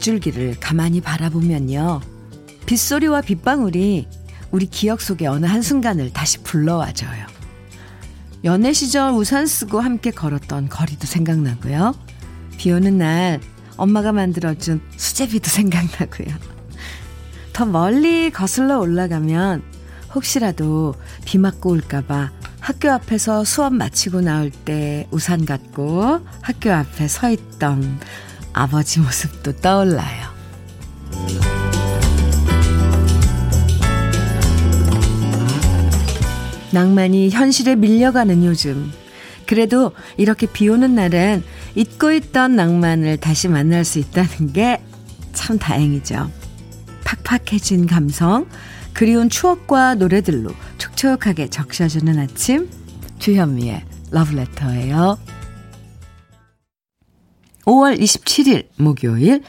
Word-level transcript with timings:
빗줄기를 0.00 0.56
가만히 0.58 1.00
바라보면요. 1.00 2.00
빗소리와 2.66 3.20
빗방울이 3.20 4.08
우리 4.50 4.66
기억 4.66 5.00
속의 5.00 5.28
어느 5.28 5.46
한순간을 5.46 6.12
다시 6.12 6.38
불러와줘요. 6.38 7.26
연애 8.44 8.72
시절 8.72 9.12
우산 9.12 9.46
쓰고 9.46 9.80
함께 9.80 10.10
걸었던 10.10 10.68
거리도 10.68 11.06
생각나고요. 11.06 11.94
비 12.56 12.72
오는 12.72 12.98
날 12.98 13.40
엄마가 13.76 14.12
만들어준 14.12 14.80
수제비도 14.96 15.48
생각나고요. 15.48 16.34
더 17.52 17.66
멀리 17.66 18.30
거슬러 18.30 18.78
올라가면 18.78 19.62
혹시라도 20.14 20.94
비 21.24 21.38
맞고 21.38 21.70
올까봐 21.70 22.30
학교 22.58 22.90
앞에서 22.90 23.44
수업 23.44 23.74
마치고 23.74 24.22
나올 24.22 24.50
때 24.50 25.06
우산 25.10 25.44
갖고 25.44 26.20
학교 26.40 26.72
앞에 26.72 27.06
서 27.06 27.30
있던 27.30 28.00
아버지 28.52 29.00
모습도 29.00 29.56
떠올라요. 29.56 30.30
낭만이 36.72 37.30
현실에 37.30 37.74
밀려가는 37.74 38.44
요즘. 38.44 38.92
그래도 39.46 39.92
이렇게 40.16 40.46
비 40.46 40.68
오는 40.68 40.94
날엔 40.94 41.42
잊고 41.74 42.12
있던 42.12 42.54
낭만을 42.54 43.16
다시 43.16 43.48
만날 43.48 43.84
수 43.84 43.98
있다는 43.98 44.52
게 44.52 44.80
참 45.32 45.58
다행이죠. 45.58 46.30
팍팍해진 47.04 47.86
감성, 47.86 48.46
그리운 48.92 49.28
추억과 49.28 49.94
노래들로 49.94 50.50
촉촉하게 50.78 51.48
적셔주는 51.48 52.18
아침, 52.18 52.68
주현미의 53.18 53.84
러브레터예요. 54.10 55.18
5월 57.64 58.00
27일 58.00 58.66
목요일 58.76 59.42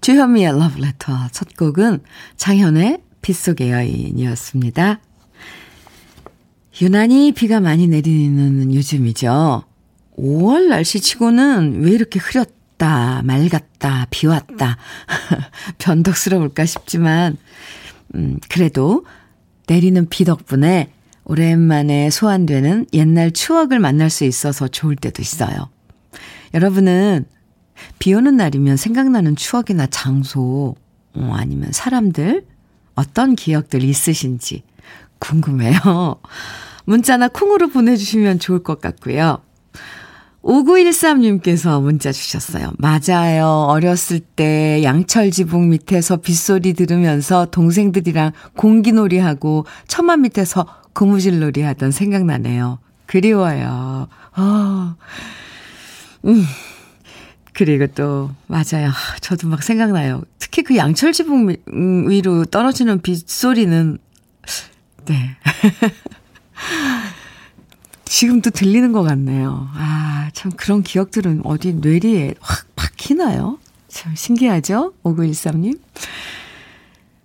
주현미의 0.00 0.58
러브레터 0.58 1.28
첫 1.32 1.56
곡은 1.56 2.00
장현의 2.36 2.98
빗속의 3.22 3.70
여인이었습니다. 3.70 5.00
유난히 6.80 7.32
비가 7.32 7.60
많이 7.60 7.88
내리는 7.88 8.72
요즘이죠. 8.74 9.64
5월 10.16 10.68
날씨치고는 10.68 11.82
왜 11.82 11.90
이렇게 11.90 12.18
흐렸다, 12.20 13.22
맑았다, 13.24 14.06
비 14.10 14.26
왔다. 14.26 14.76
변덕스러울까 15.78 16.64
싶지만, 16.66 17.36
음, 18.14 18.38
그래도 18.48 19.04
내리는 19.66 20.08
비 20.08 20.24
덕분에 20.24 20.92
오랜만에 21.24 22.10
소환되는 22.10 22.86
옛날 22.94 23.32
추억을 23.32 23.80
만날 23.80 24.08
수 24.08 24.24
있어서 24.24 24.68
좋을 24.68 24.96
때도 24.96 25.20
있어요. 25.20 25.68
여러분은 26.54 27.26
비 27.98 28.14
오는 28.14 28.36
날이면 28.36 28.76
생각나는 28.76 29.36
추억이나 29.36 29.86
장소, 29.86 30.76
어, 31.14 31.32
아니면 31.34 31.70
사람들, 31.72 32.44
어떤 32.94 33.36
기억들 33.36 33.82
있으신지 33.84 34.62
궁금해요. 35.18 36.16
문자나 36.84 37.28
콩으로 37.28 37.68
보내주시면 37.68 38.38
좋을 38.38 38.62
것 38.62 38.80
같고요. 38.80 39.42
5913님께서 40.42 41.82
문자 41.82 42.12
주셨어요. 42.12 42.72
맞아요. 42.78 43.66
어렸을 43.68 44.20
때 44.20 44.82
양철 44.82 45.30
지붕 45.30 45.68
밑에서 45.68 46.16
빗소리 46.16 46.72
들으면서 46.74 47.46
동생들이랑 47.46 48.32
공기놀이 48.56 49.18
하고 49.18 49.66
천막 49.88 50.20
밑에서 50.20 50.66
고무줄놀이 50.94 51.62
하던 51.62 51.90
생각나네요. 51.90 52.78
그리워요. 53.06 54.08
어. 54.36 54.94
음. 56.24 56.44
그리고 57.58 57.88
또, 57.88 58.30
맞아요. 58.46 58.92
저도 59.20 59.48
막 59.48 59.64
생각나요. 59.64 60.22
특히 60.38 60.62
그 60.62 60.76
양철 60.76 61.12
지붕 61.12 61.56
위로 62.08 62.44
떨어지는 62.44 63.02
빗소리는, 63.02 63.98
네. 65.06 65.36
지금도 68.04 68.50
들리는 68.50 68.92
것 68.92 69.02
같네요. 69.02 69.68
아, 69.74 70.30
참 70.34 70.52
그런 70.52 70.84
기억들은 70.84 71.40
어디 71.42 71.72
뇌리에 71.72 72.34
확 72.38 72.68
박히나요? 72.76 73.58
참 73.88 74.14
신기하죠? 74.14 74.92
5913님. 75.02 75.80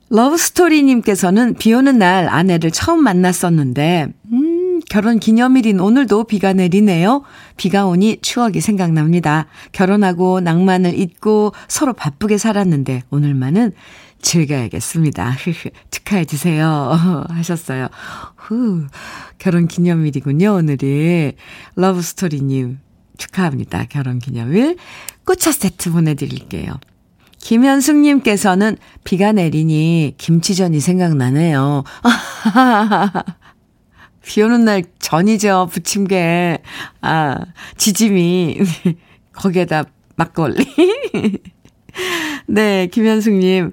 러브스토리님께서는 0.10 1.56
비 1.56 1.74
오는 1.74 2.00
날 2.00 2.28
아내를 2.28 2.72
처음 2.72 3.04
만났었는데, 3.04 4.08
음, 4.32 4.43
결혼 4.94 5.18
기념일인 5.18 5.80
오늘도 5.80 6.26
비가 6.26 6.54
내리네요. 6.54 7.24
비가 7.58 7.88
오니 7.88 8.20
추억이 8.22 8.62
생각납니다. 8.62 9.48
결혼하고 9.72 10.40
낭만을 10.40 11.00
잊고 11.00 11.52
서로 11.68 11.94
바쁘게 11.94 12.38
살았는데, 12.38 13.02
오늘만은 13.10 13.72
즐겨야겠습니다. 14.22 15.36
축하해 15.90 16.26
주세요. 16.26 16.96
하셨어요. 17.28 17.88
후, 18.36 18.86
결혼 19.40 19.68
기념일이군요, 19.68 20.54
오늘이. 20.54 21.34
러브스토리님, 21.76 22.78
축하합니다. 23.18 23.86
결혼 23.86 24.20
기념일. 24.20 24.78
꽃차 25.26 25.54
세트 25.54 25.92
보내드릴게요. 25.92 26.72
김현숙님께서는 27.40 28.78
비가 29.04 29.32
내리니 29.32 30.14
김치전이 30.20 30.80
생각나네요. 30.80 31.84
비 34.26 34.42
오는 34.42 34.66
날 34.66 34.84
전이죠, 35.00 35.70
부침개. 35.72 36.60
아, 37.02 37.38
지짐이. 37.78 38.58
거기에다 39.34 39.86
막걸리. 40.16 40.66
네, 42.48 42.88
김현숙님. 42.88 43.72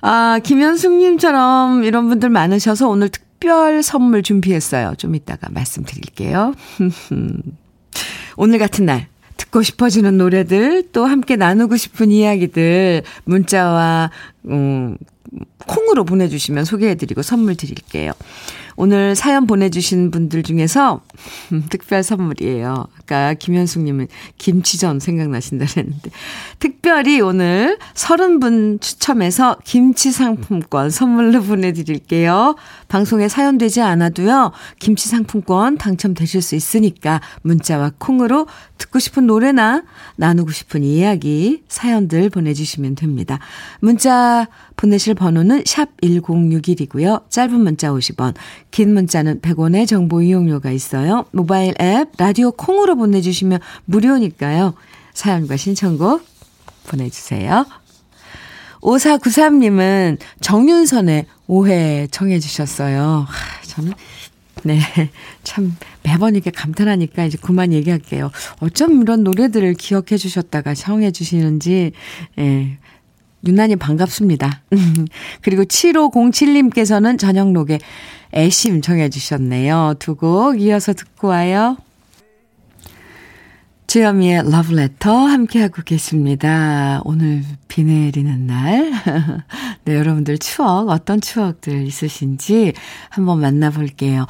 아, 0.00 0.40
김현숙님처럼 0.42 1.84
이런 1.84 2.08
분들 2.08 2.28
많으셔서 2.30 2.88
오늘 2.88 3.08
특별 3.08 3.82
선물 3.82 4.22
준비했어요. 4.22 4.94
좀 4.96 5.14
이따가 5.14 5.48
말씀드릴게요. 5.50 6.54
오늘 8.36 8.58
같은 8.58 8.86
날 8.86 9.06
듣고 9.36 9.62
싶어지는 9.62 10.16
노래들 10.16 10.90
또 10.92 11.04
함께 11.04 11.36
나누고 11.36 11.76
싶은 11.76 12.10
이야기들 12.10 13.02
문자와 13.24 14.10
음, 14.46 14.96
콩으로 15.66 16.04
보내주시면 16.04 16.64
소개해드리고 16.64 17.22
선물 17.22 17.56
드릴게요. 17.56 18.12
오늘 18.76 19.14
사연 19.14 19.46
보내주신 19.46 20.10
분들 20.10 20.42
중에서 20.42 21.00
특별 21.70 22.02
선물이에요. 22.02 22.86
아까 23.12 23.34
김현숙님은 23.34 24.08
김치전 24.38 24.98
생각나신다 24.98 25.66
그랬는데 25.66 26.10
특별히 26.58 27.20
오늘 27.20 27.78
30분 27.92 28.80
추첨해서 28.80 29.58
김치 29.64 30.10
상품권 30.10 30.88
선물로 30.88 31.42
보내드릴게요. 31.42 32.56
방송에 32.88 33.28
사연되지 33.28 33.82
않아도요. 33.82 34.52
김치 34.78 35.10
상품권 35.10 35.76
당첨되실 35.76 36.40
수 36.40 36.54
있으니까 36.54 37.20
문자와 37.42 37.92
콩으로 37.98 38.46
듣고 38.78 38.98
싶은 38.98 39.26
노래나 39.26 39.82
나누고 40.16 40.50
싶은 40.50 40.82
이야기 40.82 41.62
사연들 41.68 42.30
보내주시면 42.30 42.94
됩니다. 42.94 43.38
문자 43.80 44.48
보내실 44.76 45.14
번호는 45.14 45.62
샵 45.66 45.88
1061이고요. 46.00 47.30
짧은 47.30 47.60
문자 47.60 47.90
50원, 47.90 48.34
긴 48.70 48.94
문자는 48.94 49.40
100원의 49.40 49.86
정보 49.86 50.22
이용료가 50.22 50.70
있어요. 50.70 51.26
모바일 51.30 51.74
앱 51.80 52.08
라디오 52.18 52.50
콩으로 52.50 52.96
보내주시면 53.02 53.58
무료니까요. 53.86 54.74
사연과 55.12 55.56
신청곡 55.56 56.24
보내주세요. 56.86 57.66
5493님은 58.80 60.18
정윤선의 60.40 61.26
오해 61.48 62.06
청해 62.10 62.38
주셨어요. 62.38 63.26
저는 63.66 63.92
네. 64.64 64.78
참, 65.42 65.76
매번 66.04 66.34
이렇게 66.36 66.50
감탄하니까 66.50 67.24
이제 67.24 67.36
그만 67.40 67.72
얘기할게요. 67.72 68.30
어쩜 68.60 69.02
이런 69.02 69.24
노래들을 69.24 69.74
기억해 69.74 70.16
주셨다가 70.16 70.74
청해 70.74 71.10
주시는지, 71.10 71.92
예. 72.38 72.78
유난히 73.44 73.74
반갑습니다. 73.74 74.62
그리고 75.42 75.64
7507님께서는 75.64 77.18
저녁록에 77.18 77.80
애심 78.34 78.82
정해 78.82 79.08
주셨네요. 79.08 79.94
두 79.98 80.14
곡 80.14 80.60
이어서 80.60 80.92
듣고 80.92 81.28
와요. 81.28 81.76
주현미의 83.92 84.50
러브레터 84.50 85.14
함께하고 85.14 85.82
계십니다. 85.82 87.02
오늘 87.04 87.44
비 87.68 87.84
내리는 87.84 88.46
날. 88.46 88.90
네, 89.84 89.96
여러분들 89.96 90.38
추억, 90.38 90.88
어떤 90.88 91.20
추억들 91.20 91.86
있으신지 91.86 92.72
한번 93.10 93.42
만나볼게요. 93.42 94.24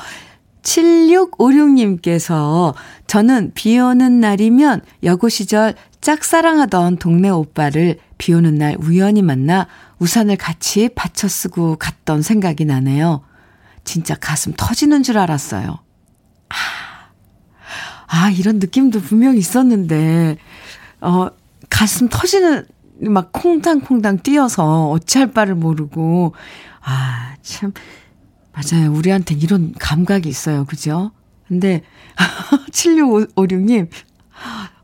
7656님께서 0.62 2.74
저는 3.06 3.52
비 3.54 3.78
오는 3.78 4.18
날이면 4.18 4.80
여고 5.04 5.28
시절 5.28 5.76
짝사랑하던 6.00 6.96
동네 6.96 7.28
오빠를 7.28 8.00
비 8.18 8.34
오는 8.34 8.56
날 8.56 8.76
우연히 8.80 9.22
만나 9.22 9.68
우산을 10.00 10.38
같이 10.38 10.88
받쳐 10.88 11.28
쓰고 11.28 11.76
갔던 11.76 12.22
생각이 12.22 12.64
나네요. 12.64 13.22
진짜 13.84 14.16
가슴 14.16 14.54
터지는 14.56 15.04
줄 15.04 15.18
알았어요. 15.18 15.78
아, 16.48 16.81
아 18.12 18.28
이런 18.28 18.58
느낌도 18.58 19.00
분명히 19.00 19.38
있었는데, 19.38 20.36
어, 21.00 21.28
가슴 21.70 22.10
터지는 22.10 22.66
막 23.00 23.32
콩당콩당 23.32 24.18
뛰어서 24.18 24.90
어찌할 24.90 25.32
바를 25.32 25.54
모르고, 25.54 26.34
아, 26.82 27.36
참, 27.40 27.72
맞아요. 28.52 28.92
우리한테 28.92 29.34
이런 29.36 29.72
감각이 29.78 30.28
있어요. 30.28 30.66
그죠? 30.66 31.12
근데, 31.48 31.84
7656님, 32.70 33.88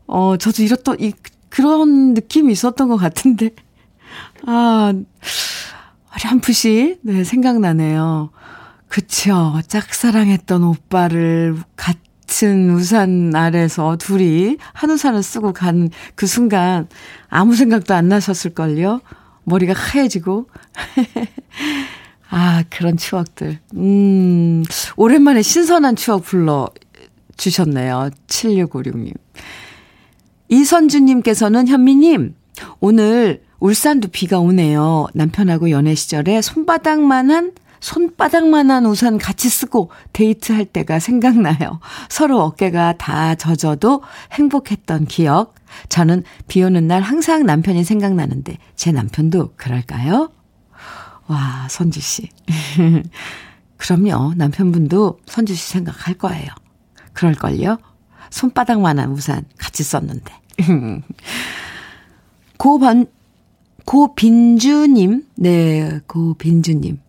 어, 0.07 0.35
저도 0.37 0.63
이렇던, 0.63 0.99
이, 0.99 1.13
그런 1.49 2.15
느낌이 2.15 2.51
있었던 2.51 2.89
것 2.89 2.97
같은데, 2.97 3.51
아, 4.47 4.91
어렴풋이, 6.15 6.97
네, 7.03 7.23
생각나네요. 7.23 8.31
그쵸. 8.87 9.61
짝사랑했던 9.67 10.63
오빠를 10.63 11.55
같 11.75 11.95
은 12.43 12.69
우산 12.71 13.35
아래서 13.35 13.97
둘이 13.97 14.57
한 14.73 14.89
우산을 14.91 15.23
쓰고 15.23 15.53
간 15.53 15.89
그 16.15 16.27
순간 16.27 16.87
아무 17.29 17.55
생각도 17.55 17.93
안 17.93 18.09
나셨을걸요? 18.09 19.01
머리가 19.45 19.73
하얘지고. 19.73 20.47
아, 22.29 22.63
그런 22.69 22.97
추억들. 22.97 23.59
음, 23.75 24.63
오랜만에 24.95 25.41
신선한 25.41 25.95
추억 25.95 26.23
불러 26.23 26.69
주셨네요. 27.37 28.09
7656님. 28.27 29.13
이선주님께서는 30.49 31.67
현미님, 31.67 32.35
오늘 32.79 33.43
울산도 33.59 34.09
비가 34.09 34.39
오네요. 34.39 35.07
남편하고 35.13 35.69
연애 35.71 35.95
시절에 35.95 36.41
손바닥만한 36.41 37.53
손바닥만한 37.79 38.85
우산 38.85 39.17
같이 39.17 39.49
쓰고 39.49 39.91
데이트할 40.13 40.65
때가 40.65 40.99
생각나요. 40.99 41.79
서로 42.09 42.41
어깨가 42.41 42.97
다 42.97 43.35
젖어도 43.35 44.03
행복했던 44.33 45.05
기억. 45.05 45.55
저는 45.87 46.23
비 46.47 46.63
오는 46.63 46.87
날 46.87 47.01
항상 47.01 47.45
남편이 47.45 47.83
생각나는데 47.83 48.57
제 48.75 48.91
남편도 48.91 49.53
그럴까요? 49.55 50.31
와, 51.27 51.67
선주 51.69 52.01
씨. 52.01 52.29
그럼요. 53.77 54.33
남편분도 54.35 55.19
선주 55.25 55.55
씨 55.55 55.69
생각할 55.69 56.15
거예요. 56.15 56.47
그럴걸요? 57.13 57.77
손바닥만한 58.29 59.11
우산 59.11 59.45
같이 59.57 59.83
썼는데. 59.83 60.33
고번, 62.57 63.05
고빈주님, 63.85 65.23
네, 65.35 65.99
고빈주님. 66.07 66.99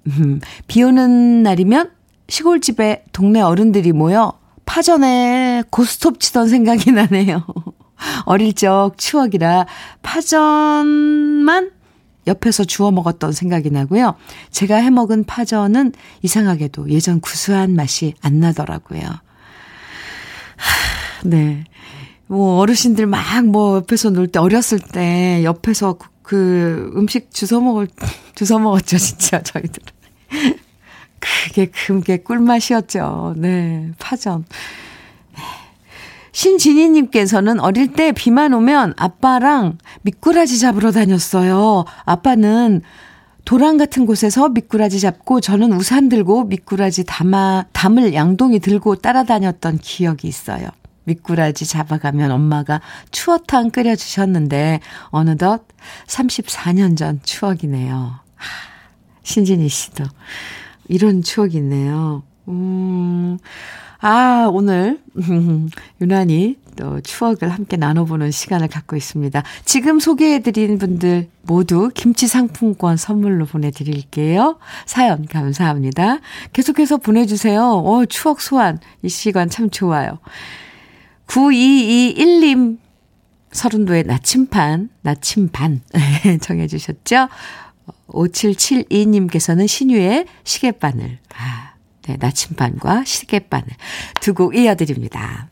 비 0.67 0.83
오는 0.83 1.43
날이면 1.43 1.91
시골집에 2.29 3.05
동네 3.13 3.41
어른들이 3.41 3.93
모여 3.93 4.33
파전에 4.65 5.65
고스톱 5.71 6.21
치던 6.21 6.49
생각이 6.49 6.93
나네요. 6.93 7.45
어릴 8.25 8.55
적 8.55 8.93
추억이라 8.97 9.67
파전만 10.03 11.71
옆에서 12.27 12.65
주워 12.65 12.91
먹었던 12.91 13.33
생각이 13.33 13.71
나고요. 13.71 14.15
제가 14.51 14.77
해 14.77 14.91
먹은 14.91 15.25
파전은 15.25 15.93
이상하게도 16.23 16.91
예전 16.91 17.21
구수한 17.21 17.75
맛이 17.75 18.15
안 18.23 18.41
나더라고요. 18.41 19.01
네. 21.25 21.65
뭐 22.31 22.59
어르신들 22.59 23.07
막 23.07 23.45
뭐 23.45 23.77
옆에서 23.77 24.11
놀 24.11 24.29
때 24.29 24.39
어렸을 24.39 24.79
때 24.79 25.43
옆에서 25.45 25.95
그, 25.95 26.09
그 26.23 26.93
음식 26.97 27.33
주워 27.33 27.61
먹을 27.61 27.89
주워 28.37 28.59
먹었죠 28.61 28.99
진짜 28.99 29.43
저희들. 29.43 29.83
그게 31.19 31.67
그게 31.67 32.17
꿀맛이었죠. 32.19 33.35
네 33.37 33.91
파전. 33.99 34.45
네. 35.37 35.43
신진희님께서는 36.33 37.61
어릴 37.61 37.93
때 37.93 38.13
비만 38.13 38.55
오면 38.55 38.95
아빠랑 38.97 39.79
미꾸라지 40.03 40.59
잡으러 40.59 40.93
다녔어요. 40.93 41.85
아빠는 42.05 42.83
도랑 43.45 43.77
같은 43.77 44.07
곳에서 44.07 44.49
미꾸라지 44.51 45.01
잡고 45.01 45.41
저는 45.41 45.73
우산 45.73 46.09
들고 46.09 46.45
미꾸라지 46.45 47.05
담아, 47.05 47.65
담을 47.73 48.15
양동이 48.15 48.61
들고 48.61 48.97
따라다녔던 48.97 49.79
기억이 49.79 50.29
있어요. 50.29 50.69
미꾸라지 51.05 51.67
잡아가면 51.67 52.31
엄마가 52.31 52.81
추어탕 53.11 53.71
끓여주셨는데, 53.71 54.81
어느덧 55.11 55.67
34년 56.07 56.97
전 56.97 57.21
추억이네요. 57.23 58.21
신진희 59.23 59.69
씨도 59.69 60.05
이런 60.89 61.23
추억이 61.23 61.57
있네요. 61.57 62.23
음, 62.49 63.39
아, 64.01 64.49
오늘, 64.51 64.99
유난히 66.01 66.57
또 66.77 67.01
추억을 67.03 67.51
함께 67.51 67.77
나눠보는 67.77 68.31
시간을 68.31 68.69
갖고 68.69 68.97
있습니다. 68.97 69.43
지금 69.65 70.01
소개해드린 70.01 70.79
분들 70.79 71.29
모두 71.43 71.91
김치 71.95 72.27
상품권 72.27 72.97
선물로 72.97 73.45
보내드릴게요. 73.45 74.59
사연 74.87 75.27
감사합니다. 75.27 76.19
계속해서 76.53 76.97
보내주세요. 76.97 77.63
어, 77.63 78.07
추억 78.07 78.41
소환. 78.41 78.79
이 79.03 79.09
시간 79.11 79.51
참 79.51 79.69
좋아요. 79.69 80.19
9221님 81.31 82.79
서른도의 83.53 84.03
나침반, 84.05 84.91
나침반 85.03 85.81
정해 86.43 86.67
주셨죠? 86.67 87.29
5772님께서는 88.09 89.69
신유의 89.69 90.27
시계바늘, 90.43 91.19
아, 91.37 91.75
네, 92.03 92.17
나침반과 92.19 93.05
시계바늘 93.05 93.69
두 94.21 94.35
곡 94.35 94.57
이어드립니다. 94.57 95.49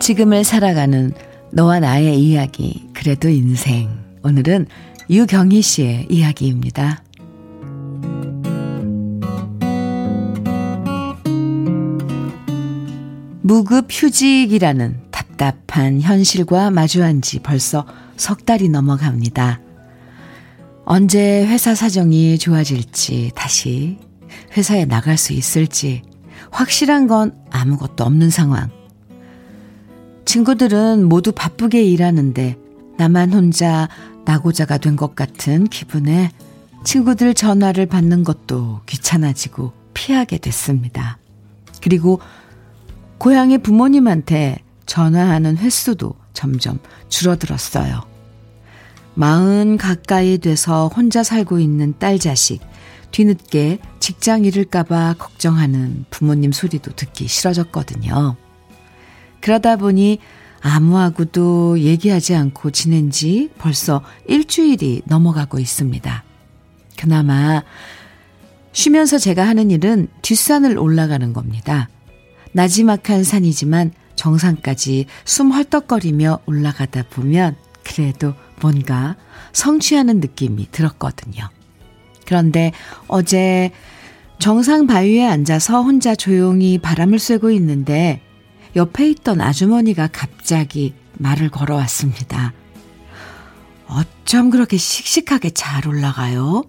지금을 0.00 0.44
살아가는 0.44 1.12
너와 1.50 1.80
나의 1.80 2.18
이야기, 2.20 2.83
그래도 3.04 3.28
인생. 3.28 4.02
오늘은 4.22 4.66
유경희 5.10 5.60
씨의 5.60 6.06
이야기입니다. 6.08 7.04
무급 13.42 13.88
휴직이라는 13.90 15.02
답답한 15.10 16.00
현실과 16.00 16.70
마주한 16.70 17.20
지 17.20 17.40
벌써 17.40 17.84
석 18.16 18.46
달이 18.46 18.70
넘어갑니다. 18.70 19.60
언제 20.86 21.46
회사 21.46 21.74
사정이 21.74 22.38
좋아질지 22.38 23.32
다시 23.34 23.98
회사에 24.56 24.86
나갈 24.86 25.18
수 25.18 25.34
있을지 25.34 26.00
확실한 26.50 27.06
건 27.06 27.34
아무것도 27.50 28.02
없는 28.02 28.30
상황. 28.30 28.70
친구들은 30.24 31.06
모두 31.06 31.32
바쁘게 31.32 31.82
일하는데 31.82 32.63
나만 32.96 33.32
혼자 33.32 33.88
나고자가 34.24 34.78
된 34.78 34.96
것 34.96 35.14
같은 35.14 35.66
기분에 35.66 36.30
친구들 36.84 37.34
전화를 37.34 37.86
받는 37.86 38.24
것도 38.24 38.80
귀찮아지고 38.86 39.72
피하게 39.94 40.38
됐습니다. 40.38 41.18
그리고 41.82 42.20
고향의 43.18 43.58
부모님한테 43.58 44.58
전화하는 44.86 45.56
횟수도 45.56 46.14
점점 46.32 46.78
줄어들었어요. 47.08 48.02
마흔 49.14 49.76
가까이 49.76 50.38
돼서 50.38 50.88
혼자 50.88 51.22
살고 51.22 51.58
있는 51.58 51.94
딸 51.98 52.18
자식, 52.18 52.60
뒤늦게 53.12 53.78
직장 54.00 54.44
잃을까봐 54.44 55.14
걱정하는 55.18 56.04
부모님 56.10 56.52
소리도 56.52 56.92
듣기 56.96 57.28
싫어졌거든요. 57.28 58.36
그러다 59.40 59.76
보니 59.76 60.18
아무하고도 60.64 61.78
얘기하지 61.80 62.34
않고 62.34 62.70
지낸 62.70 63.10
지 63.10 63.50
벌써 63.58 64.02
일주일이 64.26 65.02
넘어가고 65.04 65.58
있습니다. 65.58 66.24
그나마 66.96 67.62
쉬면서 68.72 69.18
제가 69.18 69.46
하는 69.46 69.70
일은 69.70 70.08
뒷산을 70.22 70.78
올라가는 70.78 71.32
겁니다. 71.34 71.90
나지막한 72.52 73.24
산이지만 73.24 73.92
정상까지 74.16 75.04
숨 75.26 75.52
헐떡거리며 75.52 76.40
올라가다 76.46 77.04
보면 77.10 77.56
그래도 77.84 78.32
뭔가 78.62 79.16
성취하는 79.52 80.20
느낌이 80.20 80.68
들었거든요. 80.70 81.50
그런데 82.24 82.72
어제 83.06 83.70
정상 84.38 84.86
바위에 84.86 85.26
앉아서 85.26 85.82
혼자 85.82 86.14
조용히 86.14 86.78
바람을 86.78 87.18
쐬고 87.18 87.50
있는데 87.50 88.22
옆에 88.76 89.08
있던 89.10 89.40
아주머니가 89.40 90.08
갑자기 90.12 90.94
말을 91.18 91.48
걸어왔습니다. 91.50 92.52
어쩜 93.86 94.50
그렇게 94.50 94.76
씩씩하게 94.76 95.50
잘 95.50 95.86
올라가요? 95.86 96.64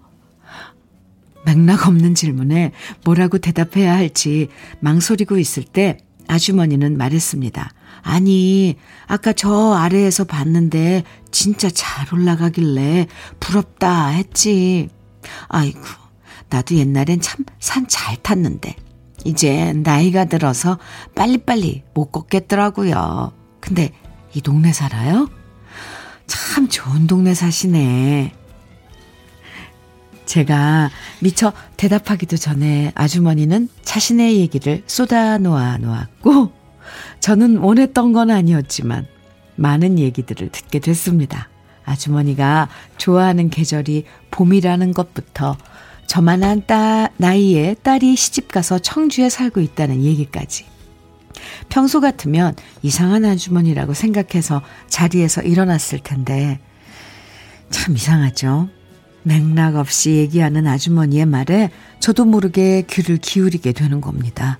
맥락 1.44 1.86
없는 1.88 2.14
질문에 2.14 2.72
뭐라고 3.04 3.38
대답해야 3.38 3.94
할지 3.94 4.48
망설이고 4.80 5.38
있을 5.38 5.64
때 5.64 5.98
아주머니는 6.28 6.96
말했습니다. 6.98 7.70
아니, 8.02 8.76
아까 9.06 9.32
저 9.32 9.74
아래에서 9.74 10.24
봤는데 10.24 11.04
진짜 11.30 11.70
잘 11.70 12.12
올라가길래 12.12 13.06
부럽다 13.40 14.08
했지. 14.08 14.88
아이고, 15.48 15.80
나도 16.50 16.76
옛날엔 16.76 17.20
참 17.20 17.44
산 17.60 17.86
잘 17.88 18.16
탔는데 18.22 18.76
이제 19.26 19.72
나이가 19.72 20.24
들어서 20.24 20.78
빨리빨리 21.14 21.82
못 21.94 22.12
걷겠더라고요. 22.12 23.32
근데 23.60 23.90
이 24.34 24.40
동네 24.40 24.72
살아요? 24.72 25.28
참 26.26 26.68
좋은 26.68 27.06
동네 27.06 27.34
사시네. 27.34 28.32
제가 30.26 30.90
미처 31.20 31.52
대답하기도 31.76 32.36
전에 32.36 32.92
아주머니는 32.94 33.68
자신의 33.82 34.38
얘기를 34.38 34.82
쏟아 34.86 35.38
놓아 35.38 35.78
놓았고, 35.78 36.52
저는 37.20 37.58
원했던 37.58 38.12
건 38.12 38.30
아니었지만, 38.30 39.06
많은 39.56 39.98
얘기들을 39.98 40.50
듣게 40.50 40.80
됐습니다. 40.80 41.48
아주머니가 41.84 42.68
좋아하는 42.98 43.50
계절이 43.50 44.04
봄이라는 44.32 44.92
것부터 44.92 45.56
저만한 46.06 46.62
따, 46.66 47.08
나이에 47.16 47.74
딸이 47.82 48.16
시집가서 48.16 48.78
청주에 48.78 49.28
살고 49.28 49.60
있다는 49.60 50.02
얘기까지. 50.02 50.64
평소 51.68 52.00
같으면 52.00 52.54
이상한 52.82 53.24
아주머니라고 53.24 53.92
생각해서 53.92 54.62
자리에서 54.88 55.42
일어났을 55.42 55.98
텐데, 55.98 56.60
참 57.70 57.94
이상하죠? 57.94 58.68
맥락 59.24 59.74
없이 59.76 60.12
얘기하는 60.12 60.66
아주머니의 60.66 61.26
말에 61.26 61.70
저도 61.98 62.24
모르게 62.24 62.82
귀를 62.88 63.16
기울이게 63.18 63.72
되는 63.72 64.00
겁니다. 64.00 64.58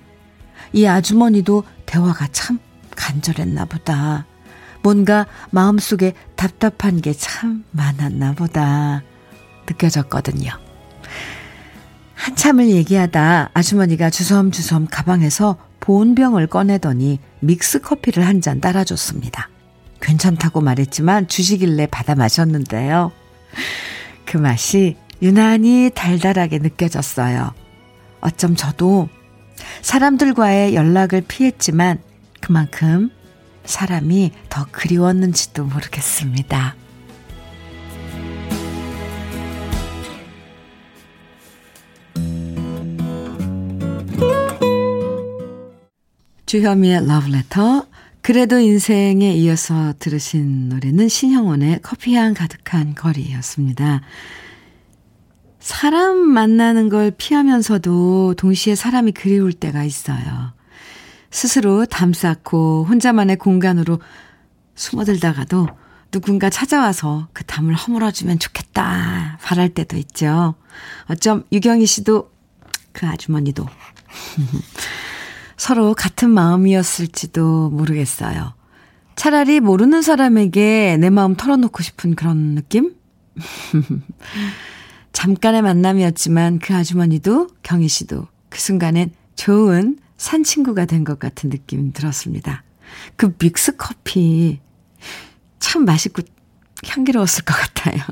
이 0.73 0.85
아주머니도 0.85 1.63
대화가 1.85 2.27
참 2.33 2.59
간절했나 2.95 3.65
보다. 3.65 4.25
뭔가 4.83 5.25
마음속에 5.51 6.13
답답한 6.35 7.01
게 7.01 7.13
참 7.13 7.63
많았나 7.71 8.33
보다 8.33 9.03
느껴졌거든요. 9.67 10.66
한참을 12.17 12.69
얘기하다 12.69 13.51
아주머니가 13.53 14.09
주섬주섬 14.09 14.87
가방에서 14.91 15.57
보온병을 15.79 16.47
꺼내더니 16.47 17.19
믹스 17.39 17.79
커피를 17.81 18.25
한 18.25 18.41
잔 18.41 18.59
따라줬습니다. 18.59 19.49
괜찮다고 20.01 20.61
말했지만 20.61 21.27
주시길래 21.27 21.87
받아 21.87 22.15
마셨는데요. 22.15 23.11
그 24.25 24.37
맛이 24.37 24.95
유난히 25.21 25.91
달달하게 25.93 26.59
느껴졌어요. 26.59 27.53
어쩜 28.21 28.55
저도 28.55 29.09
사람들과의 29.81 30.75
연락을 30.75 31.21
피했지만 31.21 31.99
그만큼 32.41 33.09
사람이 33.65 34.31
더 34.49 34.65
그리웠는지도 34.71 35.65
모르겠습니다. 35.65 36.75
주현미의 46.47 47.05
러브레터 47.05 47.85
그래도 48.21 48.57
인생에 48.57 49.33
이어서 49.33 49.93
들으신 49.99 50.69
노래는 50.69 51.09
신형원의 51.09 51.81
커피향 51.81 52.33
가득한 52.33 52.95
거리였습니다. 52.95 53.99
사람 55.59 56.17
만나는 56.17 56.87
걸 56.87 57.11
피하면서도 57.11 58.35
동시에 58.37 58.75
사람이 58.75 59.11
그리울 59.11 59.51
때가 59.51 59.83
있어요. 59.83 60.53
스스로 61.31 61.85
담 61.85 62.13
쌓고 62.13 62.85
혼자만의 62.87 63.35
공간으로 63.35 63.99
숨어들다가도 64.75 65.67
누군가 66.11 66.49
찾아와서 66.49 67.27
그 67.33 67.43
담을 67.43 67.75
허물어주면 67.75 68.39
좋겠다 68.39 69.37
바랄 69.41 69.67
때도 69.67 69.97
있죠. 69.97 70.55
어쩜 71.09 71.43
유경희 71.51 71.85
씨도 71.85 72.31
그 72.93 73.05
아주머니도 73.05 73.67
서로 75.57 75.93
같은 75.95 76.29
마음이었을지도 76.29 77.71
모르겠어요. 77.71 78.53
차라리 79.15 79.59
모르는 79.59 80.03
사람에게 80.03 80.97
내 80.99 81.09
마음 81.09 81.35
털어놓고 81.35 81.81
싶은 81.81 82.15
그런 82.15 82.53
느낌? 82.55 82.93
잠깐의 85.11 85.63
만남이었지만 85.63 86.59
그 86.59 86.75
아주머니도 86.75 87.49
경희 87.63 87.87
씨도 87.87 88.27
그 88.49 88.59
순간엔 88.59 89.11
좋은 89.35 89.97
산 90.17 90.43
친구가 90.43 90.85
된 90.85 91.03
것 91.03 91.17
같은 91.19 91.49
느낌 91.49 91.91
들었습니다. 91.91 92.63
그 93.15 93.33
믹스 93.39 93.75
커피 93.77 94.59
참 95.59 95.85
맛있고 95.85 96.21
향기로웠을 96.85 97.43
것 97.45 97.55
같아요. 97.55 98.03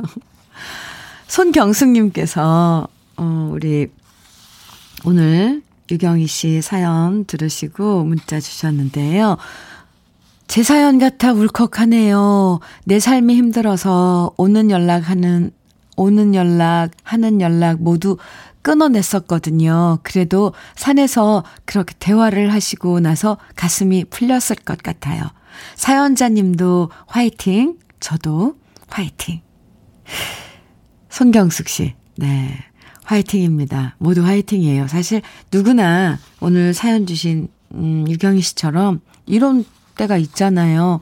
손경숙님께서, 1.28 2.88
어, 3.18 3.50
우리 3.52 3.88
오늘 5.04 5.62
유경희 5.92 6.27
씨 6.27 6.62
사연 6.62 7.25
들으시고 7.25 8.04
문자 8.04 8.39
주셨는데요. 8.39 9.38
제 10.48 10.63
사연 10.63 11.00
같아 11.00 11.34
울컥하네요. 11.34 12.60
내 12.86 13.00
삶이 13.00 13.36
힘들어서 13.36 14.34
오는 14.38 14.70
연락하는, 14.72 15.51
오는 15.96 16.36
연락, 16.36 16.92
하는 17.04 17.42
연락 17.42 17.82
모두 17.82 18.18
끊어냈었거든요. 18.62 20.00
그래도 20.04 20.54
산에서 20.75 21.44
그렇게 21.65 21.94
대화를 22.00 22.51
하시고 22.51 23.00
나서 23.00 23.38
가슴이 23.56 24.06
풀렸을 24.06 24.56
것 24.65 24.82
같아요. 24.82 25.24
사연자님도 25.75 26.89
화이팅, 27.08 27.77
저도 28.00 28.56
화이팅. 28.89 29.42
손경숙 31.10 31.70
씨, 31.70 31.94
네. 32.18 32.58
화이팅입니다. 33.05 33.95
모두 33.97 34.25
화이팅이에요. 34.25 34.88
사실 34.88 35.21
누구나 35.51 36.19
오늘 36.39 36.74
사연 36.74 37.05
주신 37.05 37.47
음, 37.74 38.05
유경희 38.07 38.41
씨처럼 38.41 39.01
이런 39.25 39.63
때가 39.95 40.17
있잖아요. 40.17 41.01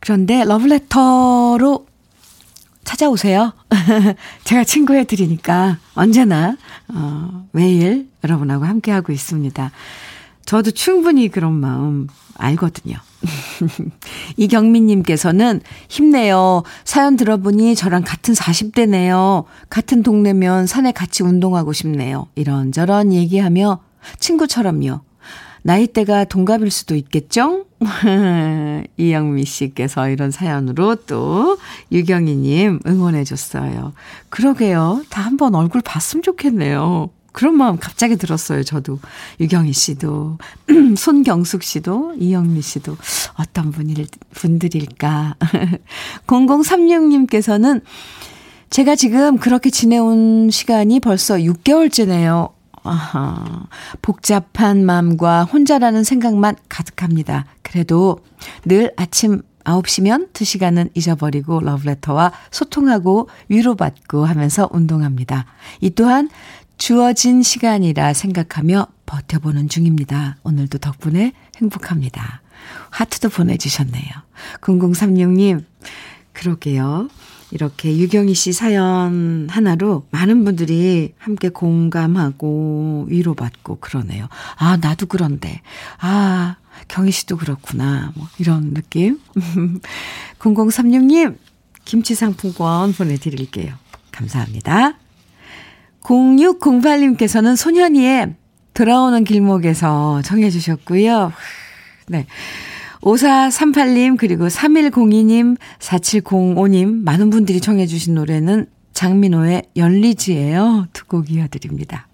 그런데 0.00 0.44
러브레터로 0.44 1.86
찾아오세요. 2.84 3.52
제가 4.44 4.64
친구해 4.64 5.04
드리니까 5.04 5.78
언제나 5.94 6.56
어, 6.88 7.46
매일 7.52 8.08
여러분하고 8.24 8.64
함께하고 8.64 9.12
있습니다. 9.12 9.70
저도 10.44 10.72
충분히 10.72 11.28
그런 11.28 11.52
마음 11.52 12.08
알거든요. 12.40 12.96
이경민님께서는 14.36 15.60
힘내요. 15.88 16.62
사연 16.84 17.16
들어보니 17.16 17.74
저랑 17.74 18.02
같은 18.04 18.34
40대네요. 18.34 19.44
같은 19.68 20.02
동네면 20.02 20.66
산에 20.66 20.92
같이 20.92 21.22
운동하고 21.22 21.72
싶네요. 21.72 22.28
이런저런 22.34 23.12
얘기하며 23.12 23.80
친구처럼요. 24.18 25.00
나이대가 25.62 26.24
동갑일 26.24 26.70
수도 26.70 26.94
있겠죠? 26.94 27.66
이영미 28.96 29.44
씨께서 29.44 30.08
이런 30.08 30.30
사연으로 30.30 30.96
또 31.06 31.58
유경희님 31.92 32.80
응원해줬어요. 32.86 33.92
그러게요. 34.30 35.02
다 35.10 35.22
한번 35.22 35.54
얼굴 35.54 35.82
봤으면 35.82 36.22
좋겠네요. 36.22 37.10
그런 37.32 37.56
마음 37.56 37.78
갑자기 37.78 38.16
들었어요, 38.16 38.62
저도. 38.62 38.98
유경희 39.40 39.72
씨도, 39.72 40.38
손경숙 40.96 41.62
씨도, 41.62 42.14
이영미 42.18 42.62
씨도, 42.62 42.96
어떤 43.36 43.70
분일, 43.70 44.06
분들일까. 44.32 45.36
0036님께서는 46.26 47.82
제가 48.70 48.94
지금 48.94 49.38
그렇게 49.38 49.70
지내온 49.70 50.50
시간이 50.50 51.00
벌써 51.00 51.36
6개월째네요. 51.36 52.52
아하, 52.82 53.66
복잡한 54.00 54.86
마음과 54.86 55.44
혼자라는 55.44 56.04
생각만 56.04 56.56
가득합니다. 56.68 57.46
그래도 57.62 58.20
늘 58.64 58.92
아침 58.96 59.42
9시면 59.64 60.32
2시간은 60.32 60.90
잊어버리고 60.94 61.60
러브레터와 61.60 62.32
소통하고 62.50 63.28
위로받고 63.48 64.24
하면서 64.24 64.68
운동합니다. 64.72 65.46
이 65.80 65.90
또한 65.90 66.30
주어진 66.80 67.42
시간이라 67.42 68.14
생각하며 68.14 68.86
버텨보는 69.04 69.68
중입니다. 69.68 70.38
오늘도 70.44 70.78
덕분에 70.78 71.34
행복합니다. 71.58 72.40
하트도 72.88 73.28
보내주셨네요. 73.28 74.08
0036님, 74.62 75.62
그러게요. 76.32 77.10
이렇게 77.50 77.94
유경희 77.98 78.32
씨 78.32 78.54
사연 78.54 79.46
하나로 79.50 80.06
많은 80.10 80.42
분들이 80.42 81.12
함께 81.18 81.50
공감하고 81.50 83.08
위로받고 83.10 83.80
그러네요. 83.80 84.28
아, 84.56 84.78
나도 84.78 85.04
그런데. 85.04 85.60
아, 85.98 86.56
경희 86.88 87.10
씨도 87.10 87.36
그렇구나. 87.36 88.12
뭐 88.16 88.26
이런 88.38 88.72
느낌. 88.72 89.20
0036님, 90.38 91.36
김치 91.84 92.14
상품권 92.14 92.94
보내드릴게요. 92.94 93.74
감사합니다. 94.12 94.99
0608님께서는 96.02 97.56
소년이의 97.56 98.34
돌아오는 98.74 99.24
길목에서 99.24 100.22
정해 100.22 100.50
주셨고요. 100.50 101.32
네. 102.08 102.26
5438님, 103.02 104.16
그리고 104.18 104.46
3102님, 104.48 105.56
4705님, 105.78 107.02
많은 107.02 107.30
분들이 107.30 107.60
청해 107.60 107.86
주신 107.86 108.14
노래는 108.14 108.66
장민호의 108.92 109.62
열리지예요. 109.76 110.86
두 110.92 111.06
곡 111.06 111.30
이어드립니다. 111.30 112.06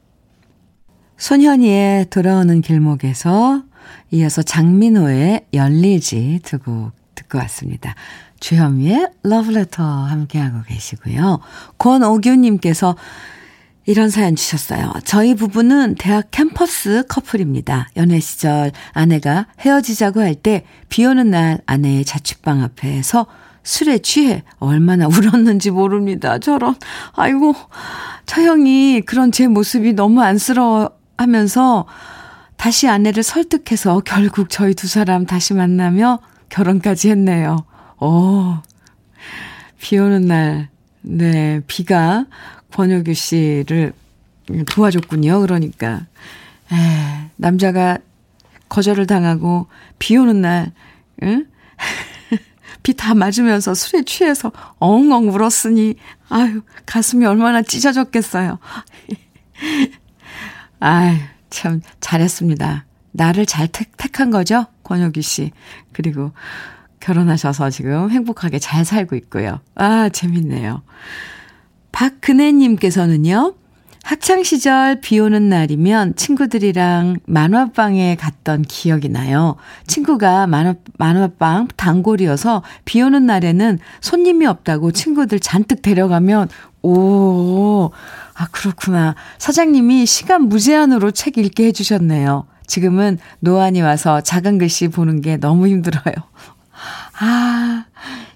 손현이의 1.19 2.07
돌아오는 2.11 2.61
길목에서 2.61 3.63
이어서 4.13 4.43
장민호의 4.43 5.47
열리지 5.55 6.41
두 6.45 6.59
곡 6.59 6.93
듣고 7.17 7.39
왔습니다. 7.39 7.95
주현미의 8.41 9.09
러브레터 9.23 9.83
함께하고 9.83 10.63
계시고요. 10.69 11.41
권오규님께서 11.79 12.95
이런 13.87 14.11
사연 14.11 14.35
주셨어요. 14.35 14.93
저희 15.05 15.35
부부는 15.35 15.95
대학 15.97 16.31
캠퍼스 16.33 17.05
커플입니다. 17.09 17.89
연애 17.97 18.19
시절 18.21 18.73
아내가 18.93 19.47
헤어지자고 19.61 20.21
할 20.21 20.35
때 20.35 20.65
비 20.89 21.05
오는 21.07 21.31
날 21.31 21.61
아내의 21.67 22.05
자취방 22.05 22.63
앞에서 22.63 23.27
술에 23.63 23.99
취해 23.99 24.43
얼마나 24.59 25.07
울었는지 25.09 25.71
모릅니다. 25.71 26.39
저런, 26.39 26.75
아이고, 27.15 27.55
처형이 28.27 29.03
그런 29.03 29.33
제 29.33 29.47
모습이 29.49 29.93
너무 29.95 30.21
안쓰러워 30.23 30.91
하면서 31.17 31.87
다시 32.57 32.89
아내를 32.89 33.23
설득해서 33.23 34.01
결국 34.01 34.51
저희 34.51 34.75
두 34.75 34.87
사람 34.89 35.27
다시 35.27 35.55
만나며 35.55 36.21
결혼까지 36.49 37.11
했네요. 37.11 37.65
오, 38.01 38.55
비 39.81 39.99
오는 39.99 40.23
날, 40.27 40.69
네, 41.03 41.61
비가 41.67 42.27
권혁규 42.77 43.15
씨를 43.15 43.95
도와줬군요. 44.71 45.41
그러니까. 45.41 46.07
에, 46.71 47.31
남자가 47.37 47.97
거절을 48.69 49.07
당하고 49.07 49.67
비 49.99 50.15
오는 50.19 50.43
날, 50.43 50.73
응? 51.23 51.47
비 52.83 52.93
다 52.93 53.15
맞으면서 53.15 53.73
술에 53.75 54.03
취해서 54.05 54.53
엉엉 54.79 55.29
울었으니, 55.31 55.95
아유, 56.29 56.61
가슴이 56.85 57.25
얼마나 57.25 57.63
찢어졌겠어요. 57.63 58.59
아유, 60.81 61.17
참, 61.49 61.81
잘했습니다. 62.01 62.85
나를 63.13 63.47
잘 63.47 63.69
택, 63.69 63.97
택한 63.97 64.31
거죠? 64.31 64.67
권혁규 64.83 65.23
씨. 65.23 65.51
그리고 65.93 66.33
결혼하셔서 67.01 67.71
지금 67.71 68.11
행복하게 68.11 68.59
잘 68.59 68.85
살고 68.85 69.17
있고요. 69.17 69.61
아, 69.77 70.11
재밌네요. 70.11 70.83
박근혜님께서는요, 71.93 73.55
학창시절 74.03 75.01
비 75.01 75.19
오는 75.19 75.49
날이면 75.49 76.15
친구들이랑 76.15 77.17
만화방에 77.27 78.15
갔던 78.17 78.63
기억이 78.63 79.09
나요. 79.09 79.57
친구가 79.89 80.47
만화, 80.47 80.75
만화방 80.97 81.69
단골이어서 81.77 82.63
비 82.85 83.03
오는 83.03 83.27
날에는 83.27 83.81
손님이 84.01 84.47
없다고 84.47 84.93
친구들 84.93 85.41
잔뜩 85.41 85.83
데려가면, 85.83 86.49
오, 86.83 87.91
아, 88.35 88.47
그렇구나. 88.53 89.17
사장님이 89.39 90.07
시간 90.07 90.43
무제한으로 90.43 91.11
책 91.11 91.37
읽게 91.37 91.65
해주셨네요. 91.67 92.47
지금은 92.69 93.19
노안이 93.41 93.81
와서 93.81 94.21
작은 94.21 94.59
글씨 94.59 94.87
보는 94.89 95.21
게 95.21 95.37
너무 95.37 95.67
힘들어요. 95.67 96.15
아, 97.21 97.87